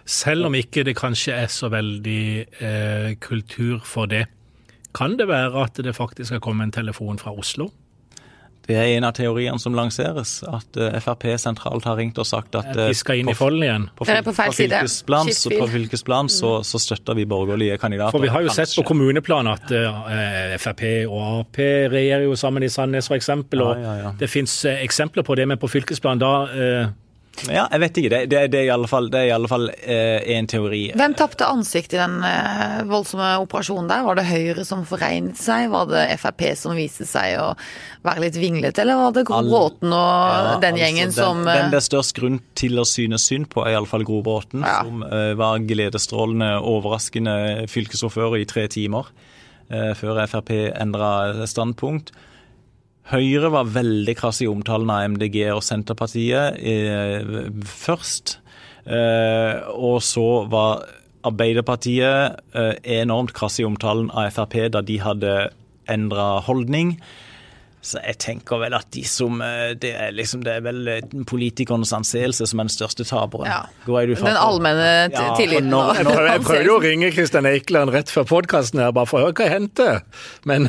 Selv 0.07 0.47
om 0.47 0.55
ikke 0.55 0.85
det 0.87 0.95
kanskje 0.95 1.35
er 1.35 1.49
så 1.51 1.67
veldig 1.73 2.21
eh, 2.63 3.09
kultur 3.19 3.81
for 3.83 4.07
det, 4.07 4.25
kan 4.95 5.17
det 5.19 5.27
være 5.29 5.65
at 5.67 5.81
det 5.83 5.91
faktisk 5.97 6.31
har 6.37 6.39
kommet 6.41 6.69
en 6.71 6.77
telefon 6.79 7.19
fra 7.21 7.33
Oslo? 7.37 7.67
Det 8.67 8.75
er 8.75 8.97
en 8.97 9.05
av 9.07 9.13
teoriene 9.15 9.59
som 9.63 9.75
lanseres, 9.77 10.41
at 10.43 10.75
eh, 10.79 10.95
Frp 10.99 11.23
sentralt 11.39 11.85
har 11.87 11.95
ringt 11.99 12.17
og 12.19 12.25
sagt 12.27 12.55
at 12.59 12.71
eh, 12.73 12.89
Vi 12.91 12.97
skal 12.99 13.21
inn 13.21 13.29
i 13.29 13.35
på- 13.35 13.39
folden 13.45 13.63
igjen. 13.63 13.85
på, 13.95 14.03
på 14.03 14.07
feil 14.09 14.23
på 14.25 14.33
side. 14.57 14.73
fylkesplan, 14.81 15.31
så, 15.31 15.51
på 15.53 15.67
fylkesplan 15.71 16.31
så, 16.33 16.51
så 16.67 16.81
støtter 16.83 17.15
vi 17.15 17.23
borgerlige 17.31 17.77
kandidater. 17.79 18.11
For 18.15 18.23
vi 18.25 18.31
har 18.33 18.43
jo 18.43 18.51
sett 18.51 18.73
på 18.75 18.83
kommuneplan 18.89 19.47
at 19.53 19.71
eh, 19.71 20.55
Frp 20.59 20.83
og 21.07 21.21
Ap 21.45 21.61
regjerer 21.95 22.25
jo 22.27 22.35
sammen 22.39 22.63
i 22.63 22.71
Sandnes 22.71 23.07
f.eks. 23.11 23.29
Og 23.37 23.51
Ja, 23.55 23.73
ja, 23.85 23.95
ja. 24.03 24.11
det 24.19 24.29
fins 24.31 24.57
eksempler 24.71 25.23
på 25.27 25.35
det, 25.39 25.47
men 25.47 25.59
på 25.63 25.69
fylkesplan 25.71 26.19
da 26.19 26.33
eh, 26.51 26.89
Ja, 27.45 27.67
jeg 27.71 27.79
vet 27.83 27.97
ikke. 28.01 28.09
Det, 28.09 28.19
det, 28.31 28.39
det 28.51 28.59
er 28.59 28.65
i 28.65 28.71
alle 28.73 28.87
fall, 28.89 29.09
det 29.13 29.19
er 29.21 29.27
i 29.29 29.33
alle 29.35 29.49
fall 29.51 29.67
eh, 29.75 30.23
en 30.37 30.47
teori. 30.49 30.79
Hvem 30.97 31.13
tapte 31.19 31.45
ansikt 31.45 31.93
i 31.93 31.99
den 31.99 32.15
eh, 32.25 32.79
voldsomme 32.89 33.27
operasjonen 33.43 33.91
der? 33.91 34.01
Var 34.07 34.17
det 34.17 34.25
Høyre 34.31 34.65
som 34.65 34.81
forregnet 34.89 35.37
seg? 35.37 35.67
Var 35.73 35.85
det 35.91 36.01
Frp 36.21 36.43
som 36.57 36.73
viste 36.77 37.05
seg 37.07 37.37
å 37.43 37.51
være 38.07 38.23
litt 38.25 38.39
vinglete, 38.41 38.81
eller 38.81 38.99
var 39.03 39.13
det 39.15 39.25
Gro 39.29 39.37
All- 39.37 39.51
Bråten 39.51 39.93
og 39.93 40.01
Ja, 40.01 40.57
den 40.63 40.73
altså, 40.73 40.81
gjengen 40.83 41.09
den, 41.11 41.15
som 41.19 41.41
eh, 41.45 41.61
Den 41.61 41.71
det 41.75 41.79
er 41.81 41.87
størst 41.91 42.15
grunn 42.17 42.41
til 42.57 42.81
å 42.81 42.85
synes 42.89 43.25
synd 43.29 43.49
på, 43.53 43.63
er 43.67 43.75
iallfall 43.77 44.05
Gro 44.07 44.21
Bråten, 44.25 44.65
Ja. 44.65 44.79
som 44.87 45.03
eh, 45.05 45.33
var 45.37 45.59
gledesstrålende, 45.67 46.55
overraskende 46.65 47.67
fylkesordfører 47.69 48.41
i 48.41 48.47
tre 48.49 48.65
timer 48.71 49.11
eh, 49.69 49.93
før 49.99 50.23
Frp 50.31 50.53
endra 50.73 51.45
standpunkt. 51.45 52.13
Høyre 53.07 53.47
var 53.53 53.69
veldig 53.71 54.17
krass 54.19 54.41
i 54.43 54.49
omtalen 54.51 54.89
av 54.91 55.05
MDG 55.13 55.37
og 55.53 55.61
Senterpartiet 55.63 56.57
eh, 56.59 57.47
først. 57.63 58.37
Eh, 58.83 59.63
og 59.71 60.01
så 60.03 60.25
var 60.51 60.83
Arbeiderpartiet 61.27 62.35
eh, 62.51 62.73
enormt 62.99 63.31
krass 63.35 63.61
i 63.61 63.67
omtalen 63.67 64.11
av 64.11 64.33
Frp 64.35 64.57
da 64.75 64.83
de 64.83 64.99
hadde 64.99 65.37
endra 65.87 66.41
holdning. 66.43 66.97
Så 67.81 67.99
jeg 68.01 68.17
tenker 68.19 68.59
vel 68.59 68.73
at 68.73 68.87
de 68.91 69.03
som 69.07 69.37
eh, 69.43 69.75
Det 69.79 69.91
er 69.95 70.15
liksom 70.15 70.41
det 70.43 70.55
er 70.57 70.63
vel 70.65 70.79
eh, 70.91 71.11
politikernes 71.29 71.93
anseelse 71.95 72.47
som 72.49 72.59
er 72.59 72.67
den 72.67 72.73
største 72.73 73.05
taperen. 73.07 73.47
Ja. 73.47 73.61
Den 73.85 74.39
allmenne 74.39 74.87
Ja, 75.13 75.27
tilliten. 75.37 75.69
Nå, 75.71 75.81
nå, 76.03 76.15
Jeg 76.25 76.41
prøvde, 76.43 76.63
jo 76.65 76.77
å 76.79 76.81
ringe 76.83 77.11
Kristian 77.15 77.47
Eikeland 77.49 77.93
rett 77.93 78.11
før 78.11 78.25
podkasten 78.27 78.81
her, 78.81 78.91
bare 78.97 79.09
for 79.09 79.21
å 79.21 79.27
høre 79.27 79.37
hva 79.37 79.47
jeg 79.47 79.53
hendte. 79.53 79.87
Men 80.49 80.67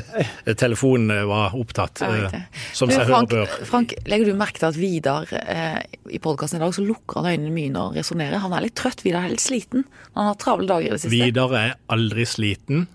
telefonen 0.64 1.14
var 1.30 1.56
opptatt, 1.58 2.02
Ja, 2.04 2.26
eh, 2.26 2.66
som 2.76 2.92
seg 2.92 3.06
hør 3.06 3.14
Frank, 3.14 3.32
bør. 3.32 3.56
Frank, 3.70 3.96
legger 4.10 4.32
du 4.32 4.38
merke 4.38 4.60
til 4.60 4.70
at 4.72 4.78
Vidar 4.80 5.32
eh, 5.38 5.80
i 6.10 6.20
podkasten 6.22 6.60
i 6.60 6.64
dag 6.66 6.74
så 6.74 6.84
lukker 6.84 7.22
han 7.22 7.32
øynene 7.32 7.54
mye 7.54 7.72
når 7.72 7.88
han 7.90 7.98
resonnerer? 8.02 8.42
Han 8.44 8.58
er 8.58 8.66
litt 8.66 8.76
trøtt, 8.78 9.06
Vidar 9.06 9.28
er 9.28 9.36
litt 9.36 9.46
sliten. 9.46 9.86
Han 10.18 10.32
har 10.32 10.38
travle 10.42 10.68
dager 10.68 10.90
i 10.90 10.94
det 10.96 11.02
siste. 11.06 11.14
Vidar 11.14 11.54
er 11.56 11.76
aldri 11.94 12.26
sliten. 12.28 12.88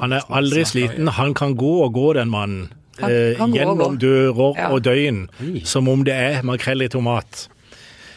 Han. 0.00 0.12
Er 0.12 0.20
aldri 0.30 0.64
sliten. 0.68 1.08
Han 1.18 1.34
kan 1.34 1.56
gå 1.58 1.72
og 1.84 1.92
gå, 1.96 2.12
den 2.18 2.30
mannen. 2.30 2.68
Eh, 2.96 3.36
gjennom 3.52 3.98
dører 4.00 4.54
Ja. 4.56 4.70
og 4.72 4.80
døgn, 4.84 5.26
som 5.68 5.88
om 5.88 6.04
det 6.04 6.14
er 6.14 6.42
makrell 6.42 6.80
i 6.82 6.88
tomat. 6.88 7.48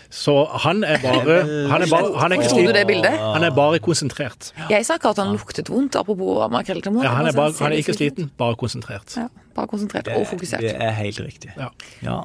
Så 0.09 0.47
han 0.63 0.83
er 0.83 0.97
bare 1.03 1.67
Han 1.69 1.81
er, 1.83 1.87
bare, 1.91 2.17
han 2.17 2.31
er 2.31 2.39
ikke 2.39 2.47
Forsto 2.49 2.65
du 2.65 2.73
det 2.73 2.85
sliten. 2.87 3.17
Han 3.19 3.43
er 3.43 3.51
bare 3.53 3.79
konsentrert. 3.79 4.51
Jeg 4.71 4.85
sa 4.87 4.95
ikke 4.97 5.09
at 5.11 5.17
han 5.21 5.35
luktet 5.35 5.69
vondt, 5.69 5.95
apropos 5.99 6.49
makrell 6.49 6.79
i 6.79 6.81
tomat. 6.81 7.03
Ja, 7.03 7.09
han, 7.09 7.27
er 7.27 7.29
Altså, 7.29 7.37
bare, 7.37 7.53
han 7.59 7.73
er 7.73 7.83
ikke 7.83 7.93
sliten 7.93 8.31
bare 8.37 8.55
konsentrert. 8.55 9.13
Ja, 9.17 9.27
bare 9.55 9.67
konsentrert 9.67 10.07
og 10.15 10.25
fokusert. 10.27 10.61
Det 10.65 10.73
er 10.79 10.91
helt 10.97 11.19
riktig. 11.19 11.51
Ja. 11.59 11.69
Ja. 12.01 12.21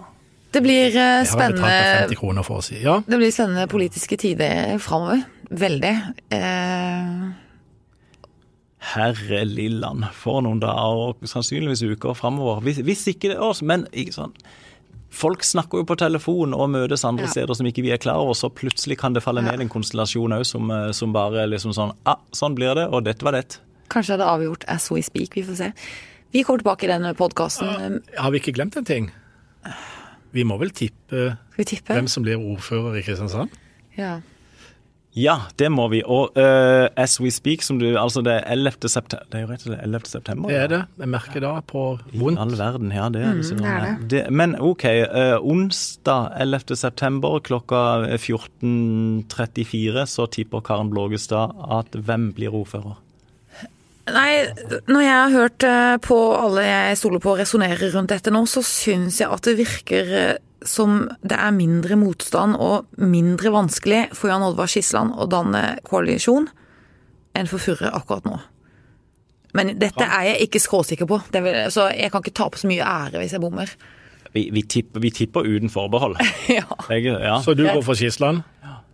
Det 0.54 0.62
blir 0.62 0.86
eh, 0.86 0.94
Jeg 0.94 1.02
har 1.02 1.24
betalt 1.24 1.58
spennende 1.58 2.08
50 2.08 2.16
kroner 2.22 2.42
for 2.46 2.62
å 2.62 2.64
si 2.64 2.76
ja. 2.80 3.00
Det 3.04 3.18
blir 3.18 3.32
spennende 3.34 3.66
politiske 3.68 4.16
tider 4.16 4.78
framover. 4.78 5.24
Veldig. 5.50 5.94
Eh, 6.30 7.43
Herre 8.84 9.44
lillan, 9.48 10.04
for 10.12 10.42
noen 10.44 10.60
dager 10.60 11.00
og 11.08 11.24
sannsynligvis 11.30 11.82
uker 11.94 12.14
framover. 12.18 12.60
Hvis, 12.66 12.82
hvis 12.84 13.06
ikke 13.14 13.30
det 13.32 13.38
er 13.38 13.46
oss, 13.46 13.62
men 13.64 13.86
ikke 13.92 14.12
sånn. 14.18 14.34
Folk 15.14 15.44
snakker 15.46 15.78
jo 15.80 15.86
på 15.88 15.96
telefon 15.96 16.52
og 16.58 16.68
møtes 16.74 17.04
andre 17.06 17.24
Ja. 17.28 17.30
steder 17.30 17.54
som 17.54 17.66
ikke 17.70 17.82
vi 17.86 17.92
er 17.94 18.00
klar 18.02 18.18
over, 18.20 18.34
så 18.34 18.50
plutselig 18.50 18.98
kan 18.98 19.14
det 19.14 19.22
falle 19.22 19.44
Ja. 19.44 19.52
ned 19.52 19.60
en 19.62 19.68
konstellasjon 19.70 20.34
òg 20.36 20.44
som, 20.44 20.70
eh, 20.70 20.90
som 20.92 21.12
bare 21.12 21.46
liksom 21.48 21.72
sånn 21.72 21.94
ah, 22.04 22.18
sånn 22.32 22.54
blir 22.56 22.74
det, 22.74 22.88
og 22.92 23.04
dette 23.04 23.22
var 23.24 23.32
det. 23.32 23.58
kanskje 23.88 24.14
er 24.14 24.16
det 24.18 24.26
avgjort 24.26 24.64
as 24.68 24.90
we 24.90 25.00
speak, 25.02 25.34
vi 25.34 25.42
får 25.42 25.56
se. 25.56 25.72
Vi 26.32 26.42
kommer 26.42 26.58
tilbake 26.62 26.84
i 26.84 26.88
denne 26.88 27.14
podkasten. 27.14 28.02
Har 28.18 28.30
vi 28.32 28.40
ikke 28.40 28.52
glemt 28.54 28.76
en 28.76 28.84
ting? 28.84 29.10
Vi 30.32 30.42
må 30.42 30.58
vel 30.58 30.70
tippe 30.70 31.38
vi 31.56 31.64
tippe? 31.64 31.94
hvem 31.94 32.08
som 32.08 32.24
blir 32.24 32.36
ordfører 32.36 32.98
i 32.98 33.02
Kristiansand? 33.02 33.50
Ja. 33.96 34.20
Ja, 35.14 35.36
det 35.60 35.68
må 35.70 35.86
vi. 35.92 36.00
Og 36.02 36.34
uh, 36.34 36.90
as 36.98 37.20
we 37.22 37.30
speak, 37.30 37.62
som 37.62 37.78
du 37.78 37.86
Altså, 37.94 38.22
det 38.26 38.32
er 38.34 38.50
11. 38.50 38.88
september. 38.90 39.26
Det 39.30 39.38
er 39.38 39.44
jo 39.44 39.50
rett 39.52 39.62
og 39.62 39.68
slett 39.70 39.84
11. 39.86 40.08
september. 40.10 40.50
Det 40.50 40.58
er 40.58 40.72
det. 40.72 40.80
Jeg 40.98 41.12
merker 41.12 41.44
da 41.44 41.52
på 41.70 41.84
vondt. 42.10 42.38
I 42.38 42.42
All 42.42 42.56
verden, 42.58 42.90
ja. 42.94 43.06
Det 43.14 43.22
er 43.22 43.38
det. 43.38 43.46
Mm, 43.46 43.62
det 43.62 43.70
er 43.70 44.02
det. 44.10 44.24
Men 44.34 44.56
OK. 44.58 44.84
Uh, 45.06 45.38
onsdag 45.38 46.34
11. 46.42 46.76
september 46.82 47.38
klokka 47.46 47.84
14.34 48.18 50.06
så 50.10 50.26
tipper 50.26 50.66
Karen 50.66 50.90
Blågestad 50.90 51.54
at 51.78 51.94
hvem 51.94 52.32
blir 52.34 52.54
ordfører? 52.54 52.98
Nei, 54.04 54.44
når 54.84 55.00
jeg 55.00 55.14
har 55.16 55.30
hørt 55.32 55.64
eh, 55.64 55.94
på 56.04 56.16
alle 56.36 56.64
jeg 56.66 56.98
stoler 57.00 57.22
på 57.24 57.36
resonnere 57.38 57.88
rundt 57.94 58.12
dette 58.12 58.32
nå, 58.34 58.42
så 58.50 58.60
syns 58.60 59.22
jeg 59.22 59.32
at 59.32 59.46
det 59.48 59.54
virker 59.62 60.10
eh, 60.18 60.34
som 60.64 61.04
det 61.22 61.36
er 61.36 61.54
mindre 61.54 61.96
motstand 62.00 62.56
og 62.60 62.88
mindre 63.00 63.52
vanskelig 63.54 64.06
for 64.16 64.32
Jan 64.32 64.44
Oddvar 64.46 64.70
Skisland 64.70 65.14
å 65.16 65.28
danne 65.30 65.76
koalisjon 65.86 66.48
enn 67.34 67.50
for 67.50 67.62
Furre 67.62 67.90
akkurat 67.94 68.26
nå. 68.28 68.38
Men 69.54 69.76
dette 69.78 70.02
er 70.02 70.30
jeg 70.32 70.48
ikke 70.48 70.62
skråsikker 70.62 71.06
på, 71.06 71.20
det 71.30 71.44
vil, 71.44 71.58
så 71.70 71.86
jeg 71.94 72.10
kan 72.10 72.24
ikke 72.24 72.34
ta 72.34 72.48
på 72.50 72.58
så 72.58 72.70
mye 72.70 72.86
ære 72.86 73.20
hvis 73.22 73.36
jeg 73.36 73.42
bommer. 73.42 73.70
Vi, 74.34 74.48
vi, 74.50 74.64
tipper, 74.66 74.98
vi 75.02 75.12
tipper 75.14 75.46
uten 75.46 75.70
forbehold. 75.70 76.18
ja. 76.50 76.66
Jeg, 76.90 77.06
ja. 77.06 77.36
Så 77.44 77.54
du 77.54 77.62
går 77.68 77.82
for 77.86 77.98
Skisland? 77.98 78.42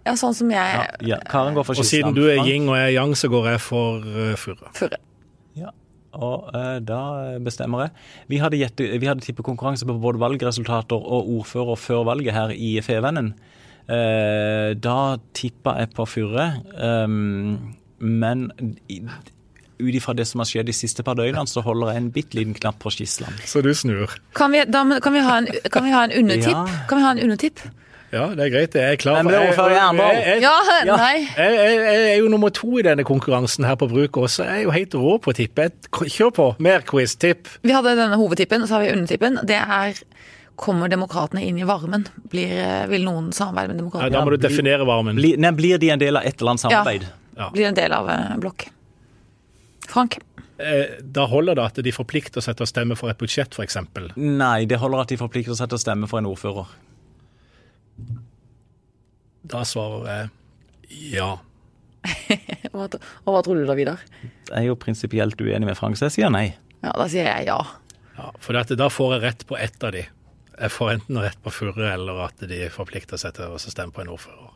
ja, 0.04 0.14
sånn 0.16 0.34
som 0.36 0.50
jeg 0.52 0.76
Ja, 0.76 0.84
ja, 1.04 1.18
Karen 1.28 1.56
går 1.56 1.66
for 1.68 1.80
Og 1.80 1.86
siden 1.86 2.16
du 2.16 2.22
er 2.28 2.42
yin 2.44 2.68
og 2.68 2.76
jeg 2.76 2.90
er 2.90 2.94
yang, 2.96 3.14
så 3.16 3.30
går 3.32 3.54
jeg 3.54 3.62
for 3.64 4.04
uh, 4.04 4.34
Furre. 4.40 4.72
Furre. 4.76 5.00
Ja, 5.56 5.72
og 6.16 6.50
eh, 6.56 6.78
da 6.82 7.00
bestemmer 7.42 7.86
jeg. 7.86 7.94
Vi 8.32 8.40
hadde, 8.42 8.58
gjette, 8.60 8.86
vi 8.98 9.08
hadde 9.08 9.24
tippekonkurranse 9.24 9.86
på 9.88 9.98
både 10.02 10.22
valgresultater 10.22 10.98
og 10.98 11.30
ordfører 11.38 11.78
før 11.78 12.06
valget 12.10 12.34
her 12.34 12.54
i 12.54 12.72
Fevennen. 12.84 13.34
Eh, 13.90 14.72
da 14.78 14.98
tippa 15.34 15.76
jeg 15.80 15.92
på 15.96 16.06
Furre, 16.06 16.46
um, 16.78 17.74
men 17.98 18.48
ut 19.80 19.94
ifra 19.96 20.14
det 20.14 20.26
som 20.28 20.42
har 20.42 20.48
skjedd 20.48 20.68
de 20.68 20.76
siste 20.76 21.04
par 21.06 21.16
døgnene, 21.18 21.48
så 21.48 21.62
holder 21.64 21.94
jeg 21.94 22.02
en 22.02 22.10
bitte 22.14 22.38
liten 22.38 22.56
knapp 22.56 22.78
på 22.82 22.92
Skisland. 22.94 23.40
Så 23.48 23.62
du 23.64 23.72
snur. 23.74 24.12
Kan 24.36 24.52
vi, 24.54 24.62
da, 24.68 24.84
kan 25.02 25.16
vi 25.16 25.22
ha 25.24 25.38
en, 25.40 25.48
kan 25.72 25.86
vi 25.86 25.94
ha 25.94 26.04
en 26.06 26.16
undertipp? 26.20 26.56
Ja. 26.56 26.82
Kan 26.90 27.00
vi 27.00 27.06
ha 27.06 27.14
en 27.16 27.22
undertipp? 27.26 27.62
Ja, 28.10 28.24
det 28.34 28.42
er 28.42 28.50
greit. 28.50 28.74
Jeg 28.74 28.96
er 28.96 28.98
klar 28.98 29.20
for 29.22 29.30
jeg, 29.30 29.42
jeg, 29.46 30.40
jeg, 30.42 31.28
jeg, 31.38 31.76
jeg 31.78 32.08
er 32.10 32.16
jo 32.18 32.30
nummer 32.32 32.50
to 32.50 32.72
i 32.80 32.82
denne 32.82 33.04
konkurransen 33.06 33.66
her 33.68 33.76
på 33.78 33.86
bruk 33.90 34.18
også. 34.24 34.42
Jeg 34.48 34.64
er 34.64 34.66
jo 34.66 34.74
helt 34.74 34.96
rå 34.98 35.12
på 35.22 35.30
å 35.30 35.36
tippe. 35.38 35.68
Kjør 35.94 36.32
på. 36.34 36.48
Mer 36.58 36.82
quiz. 36.88 37.14
Tipp. 37.20 37.46
Vi 37.62 37.74
hadde 37.76 37.94
denne 37.98 38.18
hovedtippen, 38.18 38.64
og 38.64 38.70
så 38.70 38.78
har 38.78 38.86
vi 38.88 38.92
undertippen. 38.96 39.38
Det 39.46 39.60
er 39.62 40.02
Kommer 40.60 40.90
demokratene 40.92 41.40
inn 41.48 41.56
i 41.56 41.64
varmen? 41.64 42.02
Blir, 42.28 42.50
eh, 42.52 42.82
vil 42.90 43.06
noen 43.06 43.30
samarbeide 43.32 43.78
med 43.78 43.94
Ja, 43.96 44.10
da 44.12 44.20
må 44.26 44.34
du 44.34 44.36
definere 44.36 44.84
varmen. 44.84 45.16
Blir, 45.16 45.38
nei, 45.40 45.54
blir 45.56 45.78
de 45.80 45.88
en 45.94 46.02
del 46.02 46.18
av 46.20 46.26
et 46.28 46.36
eller 46.36 46.52
annet 46.52 46.60
samarbeid? 46.66 47.06
Ja. 47.38 47.46
Blir 47.54 47.70
en 47.70 47.78
del 47.78 47.94
av 47.96 48.10
eh, 48.12 48.34
blokk? 48.42 48.66
Frank? 49.88 50.18
Eh, 50.60 51.00
Da 51.00 51.24
holder 51.30 51.56
det 51.56 51.64
at 51.64 51.80
de 51.86 51.94
forplikter 51.96 52.44
seg 52.44 52.58
til 52.58 52.66
å 52.66 52.68
stemme 52.68 52.98
for 52.98 53.08
et 53.08 53.16
budsjett, 53.16 53.56
f.eks. 53.56 53.78
Nei, 54.16 54.66
det 54.68 54.76
holder 54.82 55.06
at 55.06 55.08
de 55.14 55.16
forplikter 55.16 55.56
seg 55.56 55.70
til 55.72 55.80
å 55.80 55.80
stemme 55.80 56.10
for 56.10 56.20
en 56.20 56.28
ordfører. 56.28 56.68
Da 59.42 59.62
svarer 59.64 60.10
jeg 60.10 60.28
ja. 61.14 61.30
Og 62.72 62.76
hva, 62.76 62.86
og 63.24 63.34
hva 63.34 63.42
tror 63.44 63.60
du 63.60 63.66
da, 63.68 63.76
Vidar? 63.78 64.00
Jeg 64.22 64.56
er 64.56 64.68
jo 64.68 64.78
prinsipielt 64.80 65.40
uenig 65.40 65.68
med 65.68 65.76
Frank, 65.78 65.98
så 65.98 66.08
jeg 66.08 66.16
sier 66.18 66.32
nei. 66.32 66.48
Ja, 66.80 66.94
da 66.96 67.06
sier 67.10 67.28
jeg 67.28 67.48
ja. 67.50 67.58
ja 68.16 68.30
for 68.40 68.56
dette, 68.56 68.78
da 68.78 68.88
får 68.92 69.16
jeg 69.16 69.22
rett 69.26 69.44
på 69.48 69.58
ett 69.60 69.84
av 69.84 69.92
de. 69.96 70.06
Jeg 70.60 70.72
får 70.74 70.94
enten 70.96 71.20
rett 71.22 71.38
på 71.44 71.52
Furre, 71.54 71.92
eller 71.94 72.24
at 72.26 72.42
de 72.48 72.64
forplikter 72.72 73.20
seg 73.20 73.36
til 73.36 73.52
å 73.54 73.60
stemme 73.60 73.94
på 73.96 74.02
en 74.04 74.12
ordfører. 74.12 74.50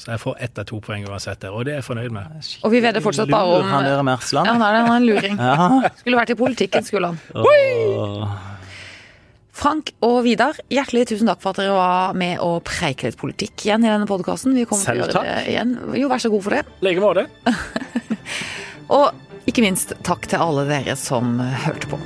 Så 0.00 0.14
jeg 0.14 0.20
får 0.22 0.38
ett 0.46 0.58
av 0.60 0.64
to 0.64 0.78
poeng 0.80 1.04
uansett 1.04 1.42
og 1.50 1.60
det 1.68 1.74
er 1.74 1.82
jeg 1.82 1.86
fornøyd 1.90 2.14
med. 2.14 2.46
Og 2.64 2.72
vi 2.72 2.80
vedder 2.80 3.04
fortsatt 3.04 3.28
bare 3.28 3.58
om 3.60 3.66
Han 3.68 3.84
er 3.84 3.98
Ja, 3.98 4.04
Mersland. 4.06 4.48
han 4.48 4.62
er, 4.64 4.78
han 4.80 4.88
er 4.88 4.96
en 4.96 5.08
luring. 5.08 5.36
Ja. 5.36 5.90
Skulle 6.00 6.16
vært 6.16 6.32
i 6.32 6.38
politikken, 6.40 6.86
skulle 6.88 7.12
han. 7.12 7.20
Åh. 7.36 8.32
Frank 9.60 9.90
og 10.00 10.22
Vidar, 10.24 10.56
hjertelig 10.72 11.10
tusen 11.10 11.28
takk 11.28 11.42
for 11.42 11.52
at 11.52 11.60
dere 11.60 11.74
var 11.76 12.14
med 12.16 12.38
og 12.40 12.62
preike 12.64 13.10
litt 13.10 13.18
politikk 13.20 13.66
igjen 13.66 13.84
i 13.84 13.90
denne 13.90 14.08
podkasten. 14.08 14.56
Selv 14.72 15.10
takk. 15.12 15.28
igjen. 15.44 15.74
Jo, 16.00 16.08
vær 16.08 16.22
så 16.22 16.32
god 16.32 16.46
for 16.46 16.56
det. 16.56 16.62
like 16.80 17.02
måte. 17.04 17.26
Og 18.96 19.12
ikke 19.50 19.66
minst 19.66 19.92
takk 20.06 20.24
til 20.32 20.40
alle 20.40 20.64
dere 20.70 20.96
som 20.96 21.36
hørte 21.66 21.92
på. 21.92 22.00